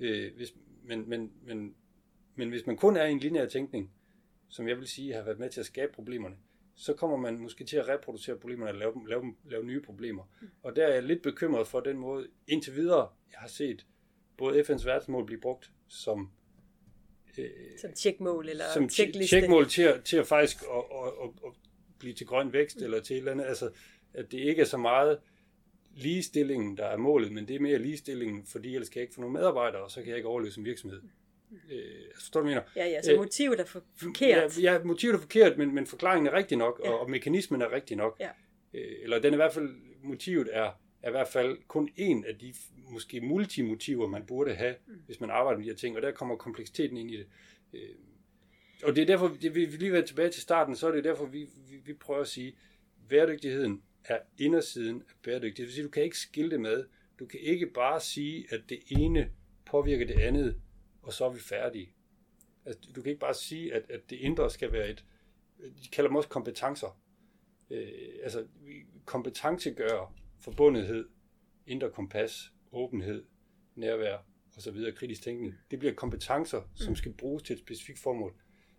[0.00, 1.74] øh, hvis, men, men, men,
[2.34, 3.92] men hvis man kun er i en lineær tænkning,
[4.48, 6.36] som jeg vil sige har været med til at skabe problemerne,
[6.74, 10.22] så kommer man måske til at reproducere problemerne og lave, lave, lave nye problemer.
[10.40, 10.48] Mm.
[10.62, 13.86] Og der er jeg lidt bekymret for den måde, indtil videre, jeg har set
[14.36, 16.30] både FN's verdensmål blive brugt som
[17.38, 17.50] øh,
[17.80, 19.40] som tjekmål eller som checkliste.
[19.40, 21.52] tjekmål til at, til at faktisk at, at, at, at
[21.98, 22.84] blive til grøn vækst mm.
[22.84, 23.44] eller til et eller andet.
[23.44, 23.70] Altså,
[24.14, 25.18] at det ikke er så meget
[25.96, 29.20] ligestillingen, der er målet, men det er mere ligestillingen, fordi ellers kan jeg ikke få
[29.20, 31.00] nogle medarbejdere, og så kan jeg ikke overleve som virksomhed.
[31.02, 31.10] Mm.
[31.70, 31.80] Øh,
[32.14, 32.62] forstår du, mener?
[32.76, 34.62] Ja, ja, så øh, motivet er for, forkert.
[34.62, 36.90] Ja, ja, motivet er forkert, men, men forklaringen er rigtig nok, ja.
[36.90, 38.16] og, og mekanismen er rigtig nok.
[38.20, 38.30] Ja.
[38.74, 39.68] Øh, eller den er i hvert fald,
[40.02, 42.54] motivet er, er i hvert fald kun en af de
[42.90, 44.94] måske multimotiver, man burde have, mm.
[45.06, 47.26] hvis man arbejder med de her ting, og der kommer kompleksiteten ind i det.
[47.72, 47.88] Øh,
[48.84, 51.26] og det er derfor, det, vi lige være tilbage til starten, så er det derfor,
[51.26, 52.56] vi, vi, vi prøver at sige,
[53.08, 55.54] bæredygtigheden er indersiden af bæredygtighed.
[55.56, 56.84] Det vil sige, du kan ikke skille det med.
[57.18, 59.30] Du kan ikke bare sige, at det ene
[59.66, 60.60] påvirker det andet
[61.04, 61.94] og så er vi færdige.
[62.64, 65.04] Altså, du kan ikke bare sige, at, at det indre skal være et,
[65.58, 67.00] de kalder dem også kompetencer.
[67.70, 67.88] Øh,
[68.22, 68.46] altså,
[69.04, 71.08] kompetencegør forbundethed,
[71.66, 73.24] indre kompas, åbenhed,
[73.74, 74.18] nærvær
[74.56, 75.54] og så videre, kritisk tænkning.
[75.70, 76.96] Det bliver kompetencer, som mm.
[76.96, 78.34] skal bruges til et specifikt formål.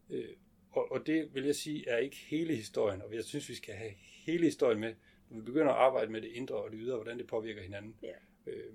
[0.10, 0.30] Øh,
[0.72, 3.74] og, og det vil jeg sige er ikke hele historien, og jeg synes, vi skal
[3.74, 3.92] have
[4.26, 4.94] hele historien med,
[5.30, 7.96] når vi begynder at arbejde med det indre og det ydre, hvordan det påvirker hinanden.
[8.04, 8.52] Ja.
[8.52, 8.74] Øh,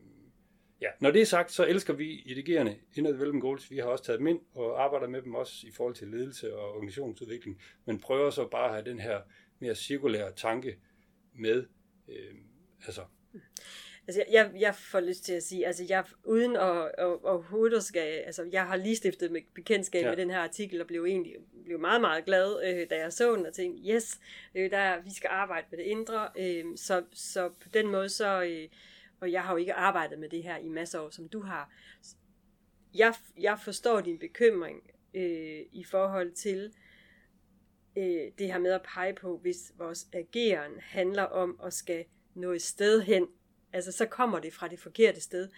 [0.81, 3.71] Ja, når det er sagt, så elsker vi IDG'erne, Inner Development Goals.
[3.71, 6.57] Vi har også taget dem ind og arbejder med dem også i forhold til ledelse
[6.57, 9.21] og organisationsudvikling, men prøver så bare at have den her
[9.59, 10.79] mere cirkulære tanke
[11.35, 11.67] med.
[12.09, 12.35] Øh,
[12.87, 13.03] altså.
[14.07, 17.85] Altså, jeg, jeg får lyst til at sige, altså jeg, uden at, at, at hovedet
[17.85, 20.09] skal, altså jeg har lige stiftet med bekendtskab ja.
[20.09, 23.37] med den her artikel, og blev egentlig blev meget, meget glad, øh, da jeg så
[23.37, 24.21] den, og tænkte, yes,
[24.55, 28.43] øh, der, vi skal arbejde med det indre, øh, så, så på den måde, så,
[28.43, 28.69] øh,
[29.21, 31.73] og jeg har jo ikke arbejdet med det her i masser år, som du har.
[32.95, 36.73] Jeg, jeg forstår din bekymring øh, i forhold til
[37.97, 42.05] øh, det her med at pege på, hvis vores ageren handler om at skal
[42.35, 43.27] nå et sted hen,
[43.73, 45.49] altså så kommer det fra det forkerte sted.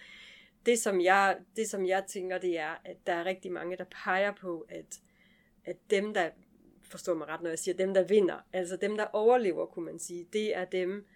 [0.65, 3.85] Det som jeg, det, som jeg tænker, det er, at der er rigtig mange, der
[4.03, 4.99] peger på, at,
[5.65, 6.29] at dem, der
[6.81, 9.99] forstår mig ret, når jeg siger dem, der vinder, altså dem, der overlever, kunne man
[9.99, 11.07] sige, det er dem,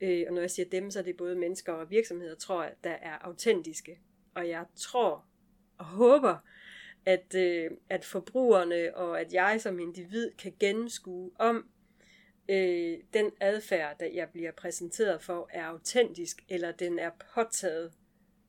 [0.00, 2.72] øh, og når jeg siger dem, så er det både mennesker og virksomheder, tror jeg,
[2.84, 4.00] der er autentiske.
[4.34, 5.24] Og jeg tror
[5.78, 6.36] og håber,
[7.06, 11.70] at, øh, at forbrugerne og at jeg som individ kan gennemskue om
[12.48, 17.92] øh, den adfærd, der jeg bliver præsenteret for, er autentisk, eller den er påtaget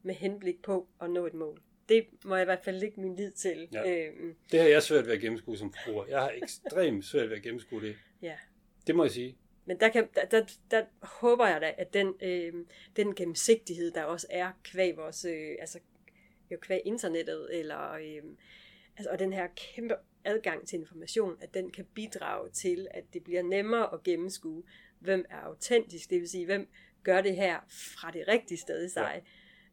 [0.03, 1.61] med henblik på at nå et mål.
[1.89, 3.67] Det må jeg i hvert fald lægge min lid til.
[3.73, 4.07] Ja.
[4.07, 4.35] Øhm.
[4.51, 6.05] Det har jeg svært ved at gennemskue som forbruger.
[6.05, 7.95] Jeg har ekstremt svært ved at gennemskue det.
[8.21, 8.35] Ja.
[8.87, 9.37] Det må jeg sige.
[9.69, 12.53] Men der, kan, der, der, der håber jeg da, at den, øh,
[12.95, 15.79] den gennemsigtighed, der også er kvæg vores, øh, altså
[16.51, 18.23] jo kvæg internettet, eller, øh,
[18.97, 19.95] altså, og den her kæmpe
[20.25, 24.63] adgang til information, at den kan bidrage til, at det bliver nemmere at gennemskue,
[24.99, 26.67] hvem er autentisk, det vil sige, hvem
[27.03, 29.21] gør det her fra det rigtige sted i sig,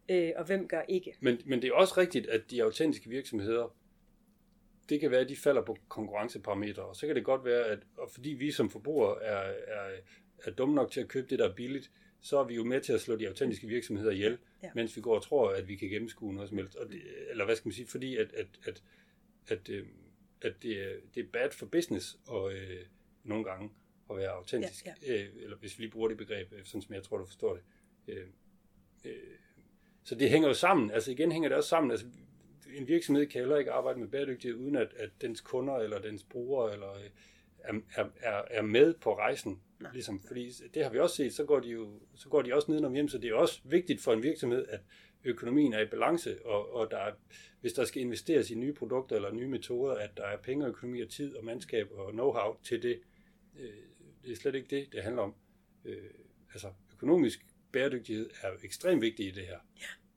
[0.09, 0.15] ja.
[0.15, 1.15] øh, og hvem gør ikke.
[1.21, 3.77] Men, men det er også rigtigt, at de autentiske virksomheder
[4.89, 7.79] det kan være, at de falder på konkurrenceparametre, og så kan det godt være, at
[7.97, 9.91] og fordi vi som forbrugere er, er,
[10.45, 12.81] er dumme nok til at købe det, der er billigt, så er vi jo med
[12.81, 14.71] til at slå de autentiske virksomheder ihjel, ja.
[14.75, 16.77] mens vi går og tror, at vi kan gennemskue noget som helst.
[16.77, 18.83] Og det, eller hvad skal man sige, fordi at, at, at,
[19.49, 19.87] at, øh,
[20.43, 22.87] at det, er, det er bad for business og øh,
[23.25, 23.71] nogle gange
[24.11, 25.23] at være autentisk, ja, ja.
[25.23, 27.55] Øh, eller hvis vi lige bruger det begreb, øh, sådan som jeg tror, du forstår
[27.55, 27.63] det.
[28.09, 28.27] Øh,
[29.05, 29.13] øh,
[30.05, 32.07] så det hænger jo sammen, altså igen hænger det også sammen, altså
[32.75, 36.23] en virksomhed kan heller ikke arbejde med bæredygtighed, uden at, at dens kunder eller dens
[36.23, 37.11] brugere eller, øh,
[37.95, 39.61] er, er, er, med på rejsen.
[39.81, 39.93] Nej.
[39.93, 42.71] Ligesom, fordi det har vi også set, så går de jo så går de også
[42.71, 44.81] ned om hjem, så det er også vigtigt for en virksomhed, at
[45.25, 47.13] økonomien er i balance, og, og der er,
[47.61, 50.69] hvis der skal investeres i nye produkter eller nye metoder, at der er penge og
[50.69, 53.01] økonomi og tid og mandskab og know-how til det.
[53.59, 53.71] Øh,
[54.25, 55.35] det er slet ikke det, det handler om.
[55.85, 56.11] Øh,
[56.53, 59.59] altså økonomisk bæredygtighed er jo ekstremt vigtig i det her.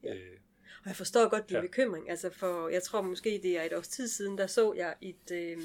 [0.03, 0.15] Ja, ja.
[0.15, 0.37] Øh,
[0.83, 1.61] Og jeg forstår godt din Ja.
[1.61, 2.09] bekymring.
[2.09, 5.31] Altså for, jeg tror måske, det er et års tid siden, der så jeg et,
[5.31, 5.57] øh,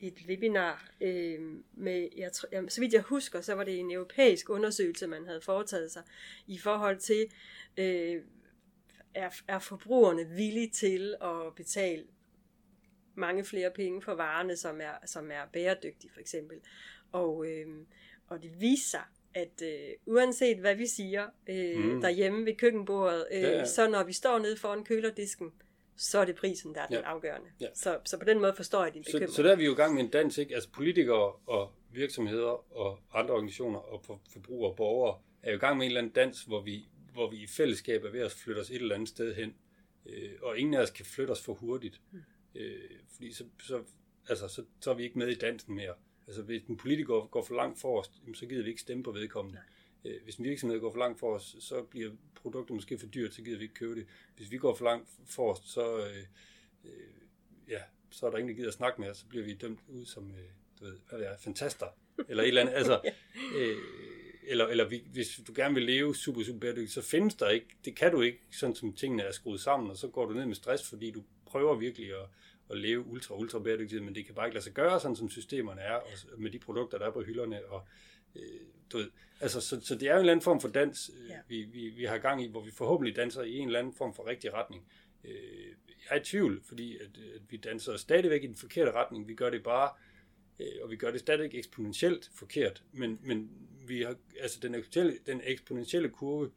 [0.00, 1.40] et webinar øh,
[1.72, 5.40] med, jeg jamen, så vidt jeg husker, så var det en europæisk undersøgelse, man havde
[5.40, 6.02] foretaget sig
[6.46, 7.26] i forhold til,
[7.76, 8.22] øh,
[9.14, 12.04] er, er forbrugerne villige til at betale
[13.14, 16.56] mange flere penge for varerne, som er, som er bæredygtige for eksempel.
[17.12, 17.66] Og, øh,
[18.28, 19.04] og det viser sig,
[19.38, 21.82] at øh, uanset hvad vi siger øh, Mm.
[21.94, 22.00] mm.
[22.00, 23.64] derhjemme ved køkkenbordet, øh, Ja, ja.
[23.64, 25.52] så når vi står nede foran kølerdisken,
[25.96, 27.02] så er det prisen, der er den Ja.
[27.02, 27.48] afgørende.
[27.60, 27.66] Ja.
[27.74, 29.32] Så, så på den måde forstår jeg din Så, bekymring.
[29.34, 30.54] så der er vi jo i gang med en dans, ikke?
[30.54, 35.60] Altså politikere og virksomheder og andre organisationer og for- forbrugere og borgere er jo i
[35.60, 38.32] gang med en eller anden dans, hvor vi, hvor vi i fællesskab er ved at
[38.32, 39.54] flytte os et eller andet sted hen.
[40.06, 42.00] Øh, og ingen af os kan flytte os for hurtigt.
[42.10, 42.20] Hmm.
[42.54, 43.82] Øh, fordi så, så,
[44.28, 45.94] altså, så, så er vi ikke med i dansen mere.
[46.28, 49.12] Altså hvis en politiker går for langt for os, så gider vi ikke stemme på
[49.12, 49.58] vedkommende.
[50.04, 53.34] Øh, hvis en virksomhed går for langt for os, så bliver produktet måske for dyrt,
[53.34, 54.06] så gider vi ikke købe det.
[54.36, 56.24] Hvis vi går for langt for os, så, øh,
[56.84, 56.90] øh,
[57.68, 59.80] ja, så er der ingen, der gider at snakke med os, så bliver vi dømt
[59.88, 60.44] ud som, øh,
[60.80, 61.86] du ved, hvad det er, fantaster,
[62.28, 63.00] eller et eller andet, altså,
[63.56, 63.76] øh,
[64.42, 67.66] eller, eller vi, hvis du gerne vil leve super, super bæredygtigt, så findes der ikke,
[67.84, 70.46] det kan du ikke, sådan som tingene er skruet sammen, og så går du ned
[70.46, 72.26] med stress, fordi du prøver virkelig at,
[72.70, 75.30] at leve ultra, ultra bæredygtigt, men det kan bare ikke lade sig gøre, sådan som
[75.30, 77.86] systemerne er, og med de produkter, der er på hylderne, og
[78.36, 78.42] øh,
[78.92, 79.10] du ved,
[79.40, 81.38] altså, så, så det er jo en eller anden form for dans, øh, Ja.
[81.48, 84.14] vi, vi, vi har gang i, hvor vi forhåbentlig danser i en eller anden form
[84.14, 84.86] for rigtig retning.
[85.24, 85.32] Øh,
[85.88, 89.28] jeg er i tvivl, fordi at, at vi danser stadigvæk i den forkerte retning.
[89.28, 89.90] Vi gør det bare,
[90.60, 92.82] øh, og vi gør det stadigvæk eksponentielt forkert.
[92.92, 93.50] Men, men
[93.86, 96.50] vi har, altså den, eksponentielle, den eksponentielle kurve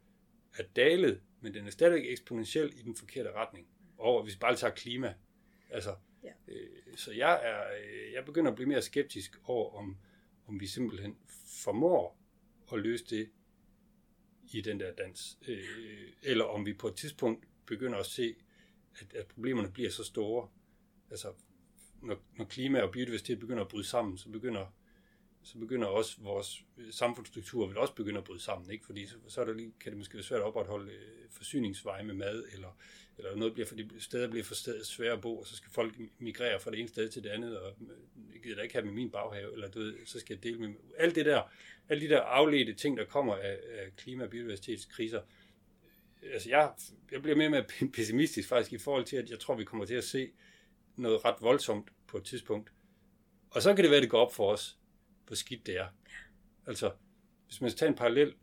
[0.58, 3.68] er dalet, men den er stadigvæk eksponentiel i den forkerte retning.
[3.98, 5.14] Og hvis vi bare tager klima.
[5.72, 6.32] Altså, Ja.
[6.48, 9.98] øh, så jeg, er, øh, jeg begynder at blive mere skeptisk over, om,
[10.48, 11.18] om vi simpelthen
[11.64, 12.18] formår
[12.74, 13.30] at løse det
[14.54, 15.38] i den der dans.
[15.48, 15.64] Øh,
[16.24, 18.36] eller om vi på et tidspunkt begynder at se,
[19.00, 20.50] at, at problemerne bliver så store.
[21.10, 21.34] Altså,
[22.02, 24.66] når, når klima og biodiversitet begynder at bryde sammen, så begynder,
[25.44, 28.86] så begynder også vores øh, samfundsstruktur vil også begynde at bryde sammen, ikke?
[28.86, 32.04] Fordi så, så er der lige, kan det måske være svært at opretholde øh, forsyningsveje
[32.04, 32.78] med mad, eller,
[33.18, 35.96] eller noget bliver, fordi steder bliver for sted, svære at bo, og så skal folk
[36.20, 38.86] migrere fra det ene sted til det andet, og øh, jeg gider da ikke have
[38.86, 41.42] med min baghave, eller du ved, så skal jeg dele med alt det der,
[41.90, 45.22] alle de der afledte ting, der kommer af, af klima- og biodiversitetskriser,
[46.24, 46.72] øh, altså jeg,
[47.12, 47.66] jeg bliver mere og mere
[47.96, 50.32] pessimistisk faktisk i forhold til, at jeg tror, vi kommer til at se
[50.96, 52.72] noget ret voldsomt på et tidspunkt.
[53.52, 54.78] Og så kan det være, at det går op for os,
[55.32, 55.88] hvor skidt det er.
[56.66, 56.92] Altså,
[57.46, 58.34] hvis man skal tage en parallel,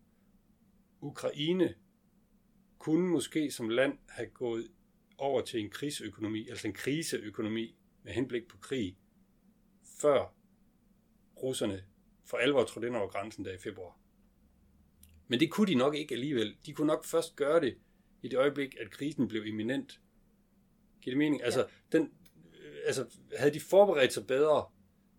[1.00, 1.74] Ukraine
[2.78, 4.68] kunne måske som land have gået
[5.18, 8.98] over til en krigsøkonomi, altså en kriseøkonomi med henblik på krig,
[10.00, 10.34] før
[11.42, 11.84] russerne
[12.24, 13.98] for alvor trådte ind over grænsen der i februar.
[15.26, 16.56] Men det kunne de nok ikke alligevel.
[16.66, 17.78] De kunne nok først gøre det
[18.22, 20.00] i det øjeblik, at krisen blev imminent.
[21.00, 21.42] Giver det mening?
[21.42, 22.12] Altså, den,
[22.62, 24.66] øh, altså, havde de forberedt sig bedre,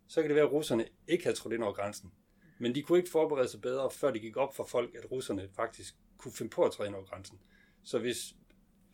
[0.09, 2.11] så kan det være, at russerne ikke havde trådt ind over grænsen.
[2.59, 5.49] Men de kunne ikke forberede sig bedre, før det gik op for folk, at russerne
[5.55, 7.39] faktisk kunne finde på at træde ind over grænsen.
[7.83, 8.35] Så, hvis,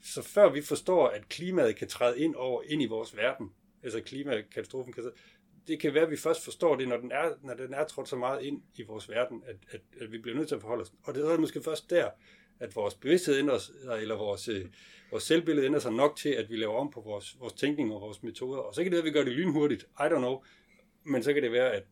[0.03, 3.51] så før vi forstår, at klimaet kan træde ind over ind i vores verden,
[3.83, 5.11] altså klimakatastrofen kan
[5.67, 8.09] det kan være, at vi først forstår det, når den er, når den er trådt
[8.09, 10.81] så meget ind i vores verden, at, at, at vi bliver nødt til at forholde
[10.81, 10.93] os.
[11.03, 12.09] Og det er måske først der,
[12.59, 14.65] at vores bevidsthed ændrer sig, eller vores, øh,
[15.11, 18.01] vores selvbillede ændrer sig nok til, at vi laver om på vores, vores tænkning og
[18.01, 18.59] vores metoder.
[18.59, 19.83] Og så kan det være, at vi gør det lynhurtigt.
[19.83, 20.43] I don't know.
[21.05, 21.83] Men så kan det være, at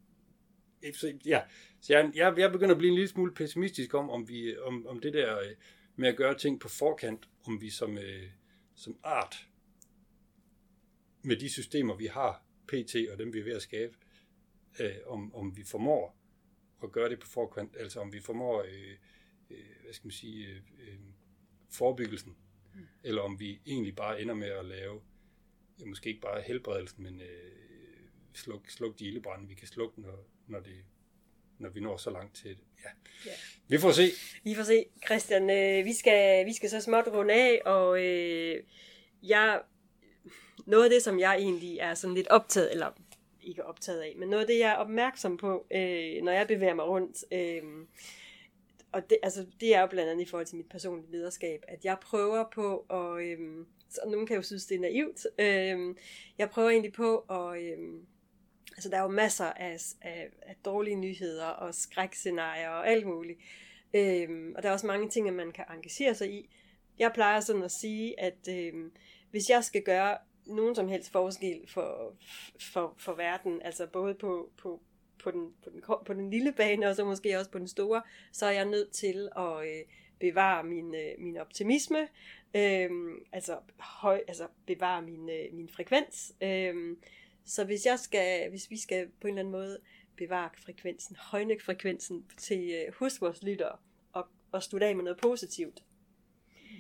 [0.93, 1.41] så, ja,
[1.81, 4.87] så jeg, jeg, jeg begynder at blive en lille smule pessimistisk om, om, vi, om,
[4.87, 5.55] om det der øh,
[5.95, 8.29] med at gøre ting på forkant, om vi som, øh,
[8.75, 9.47] som art,
[11.21, 13.97] med de systemer, vi har, PT og dem, vi er ved at skabe,
[14.79, 16.17] øh, om, om vi formår
[16.83, 18.97] at gøre det på forkant, altså om vi formår, øh,
[19.49, 20.99] øh, hvad skal man sige, øh, øh,
[21.71, 22.37] forebyggelsen,
[22.73, 22.87] mm.
[23.03, 25.01] eller om vi egentlig bare ender med at lave,
[25.79, 27.62] ja, måske ikke bare helbredelsen, men øh,
[28.37, 30.75] sluk, sluk de ildebrænde, vi kan slukke, når, når, det,
[31.59, 32.63] når vi når så langt til det.
[32.83, 32.89] Ja.
[33.25, 33.31] Ja.
[33.67, 34.09] Vi får se.
[34.43, 35.49] Vi får se, Christian.
[35.49, 38.63] Øh, vi, skal, vi skal så småt runde af, og øh,
[39.23, 39.61] jeg,
[40.65, 42.91] noget af det, som jeg egentlig er sådan lidt optaget, eller
[43.41, 46.73] ikke optaget af, men noget af det, jeg er opmærksom på, øh, når jeg bevæger
[46.73, 47.63] mig rundt, øh,
[48.91, 51.85] og det, altså, det er jo blandt andet i forhold til mit personlige lederskab, at
[51.85, 55.95] jeg prøver på at, øh, så nogen kan jo synes, det er naivt, øh,
[56.37, 57.77] jeg prøver egentlig på at, øh,
[58.75, 63.39] Altså, der er jo masser af, af, af dårlige nyheder og skrækscenarier og alt muligt.
[63.93, 66.49] Øhm, og der er også mange ting, at man kan engagere sig i.
[66.99, 68.91] Jeg plejer sådan at sige, at øhm,
[69.31, 72.13] hvis jeg skal gøre nogen som helst forskel for,
[72.59, 74.81] for, for verden, altså både på, på,
[75.23, 78.01] på, den, på, den, på den lille bane, og så måske også på den store,
[78.31, 79.83] så er jeg nødt til at øh,
[80.19, 82.07] bevare min, øh, min optimisme,
[82.55, 82.89] øh,
[83.31, 86.33] altså, høj, altså bevare min, øh, min frekvens.
[86.41, 86.97] Øh,
[87.45, 89.79] så hvis, jeg skal, hvis vi skal på en eller anden måde
[90.17, 93.77] bevare frekvensen, højne frekvensen til øh, hos vores lyttere,
[94.13, 95.83] og, og slutte af med noget positivt,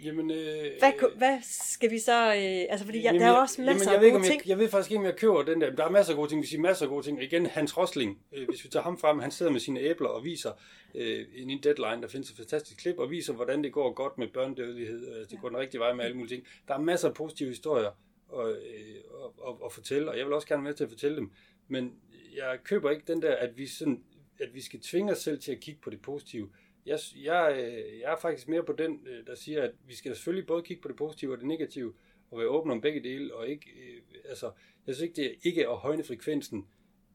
[0.03, 2.25] Jamen, øh, hvad, hvad skal vi så...
[2.25, 4.41] Øh, altså, fordi jeg, der er også masser jamen, jeg af gode gode ting.
[4.41, 5.75] Jeg, jeg ved faktisk ikke, om jeg køber den der.
[5.75, 6.41] Der er masser af gode ting.
[6.41, 7.23] Vi siger masser af gode ting.
[7.23, 10.23] Igen, Hans Rosling, øh, hvis vi tager ham frem, han sidder med sine æbler og
[10.23, 10.51] viser
[10.95, 14.17] øh, i en deadline, der findes et fantastisk klip, og viser, hvordan det går godt
[14.17, 15.15] med børnedødelighed.
[15.15, 16.47] Øh, det går den rigtige vej med alle mulige ting.
[16.67, 17.91] Der er masser af positive historier
[18.33, 18.95] og, øh,
[19.37, 21.31] og, og fortælle, og jeg vil også gerne være med til at fortælle dem.
[21.67, 21.99] Men
[22.35, 24.03] jeg køber ikke den der, at vi, sådan,
[24.39, 26.49] at vi skal tvinge os selv til at kigge på det positive
[26.85, 30.15] jeg, jeg, øh, jeg er faktisk mere på den, øh, der siger, at vi skal
[30.15, 31.93] selvfølgelig både kigge på det positive og det negative,
[32.31, 34.51] og være åbne om begge dele, og ikke, øh, altså,
[34.87, 36.67] jeg synes ikke, det er ikke at højne frekvensen,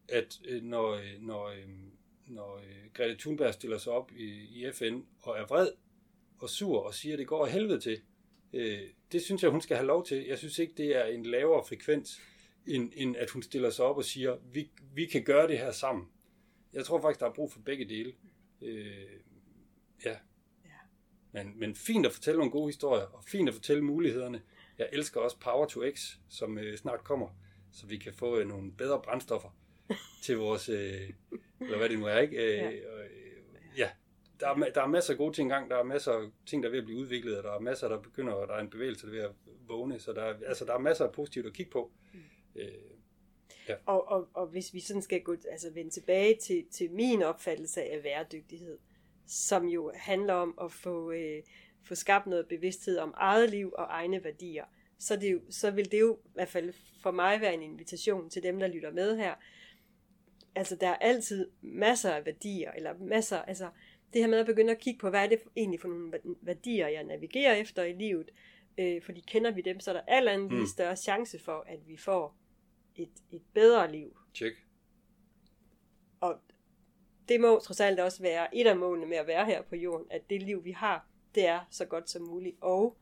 [0.09, 1.55] at øh, når, når,
[2.27, 2.63] når
[2.95, 5.69] Greta Thunberg stiller sig op i, i FN og er vred
[6.39, 8.01] og sur og siger, at det går af helvede til,
[9.13, 10.25] det synes jeg, hun skal have lov til.
[10.27, 12.21] Jeg synes ikke, det er en lavere frekvens,
[12.67, 15.73] end, end at hun stiller sig op og siger, vi, vi kan gøre det her
[15.73, 16.09] sammen.
[16.73, 18.13] Jeg tror faktisk, der er brug for begge dele.
[20.05, 20.17] Ja.
[20.65, 20.77] ja.
[21.33, 24.43] Men, men fint at fortælle nogle gode historier, og fint at fortælle mulighederne.
[24.79, 27.29] Jeg elsker også Power to X, som øh, snart kommer,
[27.73, 29.49] så vi kan få øh, nogle bedre brændstoffer
[30.25, 31.11] til vores, øh,
[31.61, 32.37] eller hvad det nu er, ikke?
[32.37, 32.71] Øh, ja.
[32.71, 32.79] Øh,
[33.77, 33.91] ja.
[34.41, 36.69] Der er, der er masser af gode ting engang, der er masser af ting, der
[36.69, 38.71] er ved at blive udviklet, og der er masser, der begynder, og der er en
[38.71, 39.35] bevægelse, der er ved at
[39.69, 41.93] vågne, så der er, altså, der er masser af positivt at kigge på.
[42.13, 42.21] Mm.
[42.57, 42.69] Øh,
[43.69, 43.75] ja.
[43.87, 47.83] og, og, og hvis vi sådan skal gå, altså vende tilbage til, til min opfattelse
[47.83, 48.79] af væredygtighed,
[49.27, 51.43] som jo handler om at få, øh,
[51.85, 54.65] få skabt noget bevidsthed om eget liv og egne værdier,
[54.99, 56.73] så, det jo, så vil det jo i hvert fald
[57.03, 59.35] for mig være en invitation til dem, der lytter med her.
[60.55, 63.69] Altså, der er altid masser af værdier, eller masser, altså,
[64.13, 66.89] det her med at begynde at kigge på, hvad er det egentlig for nogle værdier,
[66.89, 68.31] jeg navigerer efter i livet,
[68.79, 70.67] øh, fordi kender vi dem, så er der alt andet mm.
[70.67, 72.37] større chance for, at vi får
[72.97, 74.17] et, et bedre liv.
[74.35, 74.57] Check.
[76.21, 76.41] Og
[77.29, 80.07] det må trods alt også være et af målene med at være her på jorden,
[80.11, 82.57] at det liv, vi har, det er så godt som muligt.
[82.61, 82.97] Og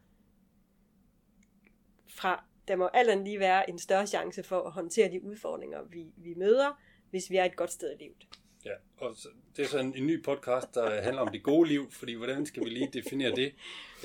[2.09, 5.83] fra, der må alt andet lige være en større chance for at håndtere de udfordringer,
[5.83, 6.81] vi, vi møder,
[7.11, 8.29] hvis vi er et godt sted i livet.
[8.67, 9.17] Ja, og
[9.57, 12.65] det er sådan en ny podcast, der handler om det gode liv, fordi hvordan skal
[12.65, 13.55] vi lige definere det?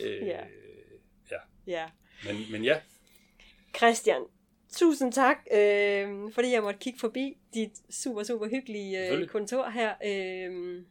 [0.03, 0.39] Øh, ja.
[1.31, 1.37] ja.
[1.67, 1.89] ja.
[2.25, 2.81] Men, men ja.
[3.77, 4.21] Christian,
[4.71, 9.93] Tusind tak, øh, fordi jeg måtte kigge forbi dit super, super hyggelige øh, kontor her.
[10.05, 10.83] Øh,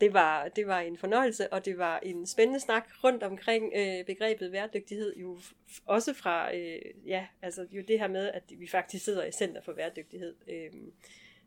[0.00, 4.04] det var, det var en fornøjelse, og det var en spændende snak rundt omkring øh,
[4.06, 5.38] begrebet værdygtighed, jo
[5.86, 9.62] også fra, øh, ja, altså jo det her med, at vi faktisk sidder i Center
[9.62, 10.34] for Værdygtighed.
[10.48, 10.70] Øh,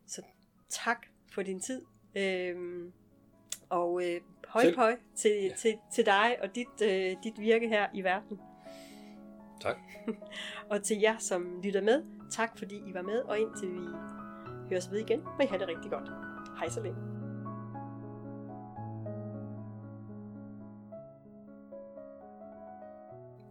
[0.06, 0.22] så
[0.68, 1.82] tak for din tid,
[2.16, 2.56] øh,
[3.68, 5.54] og øh, høj høj til, ja.
[5.56, 8.40] til, til dig og dit, øh, dit virke her i verden.
[9.60, 9.76] Tak.
[10.70, 13.78] og til jer, som lytter med, tak fordi I var med, og indtil vi
[14.70, 16.08] høres ved igen, må I have det rigtig godt.
[16.58, 16.98] Hej så længe.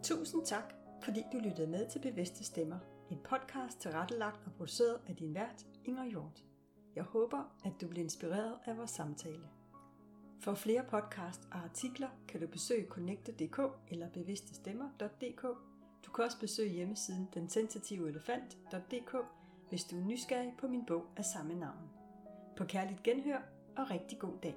[0.03, 0.73] Tusind tak,
[1.03, 2.79] fordi du lyttede med til Bevidste Stemmer,
[3.11, 6.52] en podcast tilrettelagt og produceret af din vært, Inger Hjort.
[6.95, 9.49] Jeg håber, at du bliver inspireret af vores samtale.
[10.39, 15.45] For flere podcast og artikler kan du besøge connecte.dk eller bevidstestemmer.dk
[16.05, 19.15] du kan også besøge hjemmesiden densensitiveelefant.dk,
[19.69, 21.89] hvis du er nysgerrig på min bog af samme navn.
[22.57, 23.41] På kærligt genhør
[23.77, 24.55] og rigtig god dag.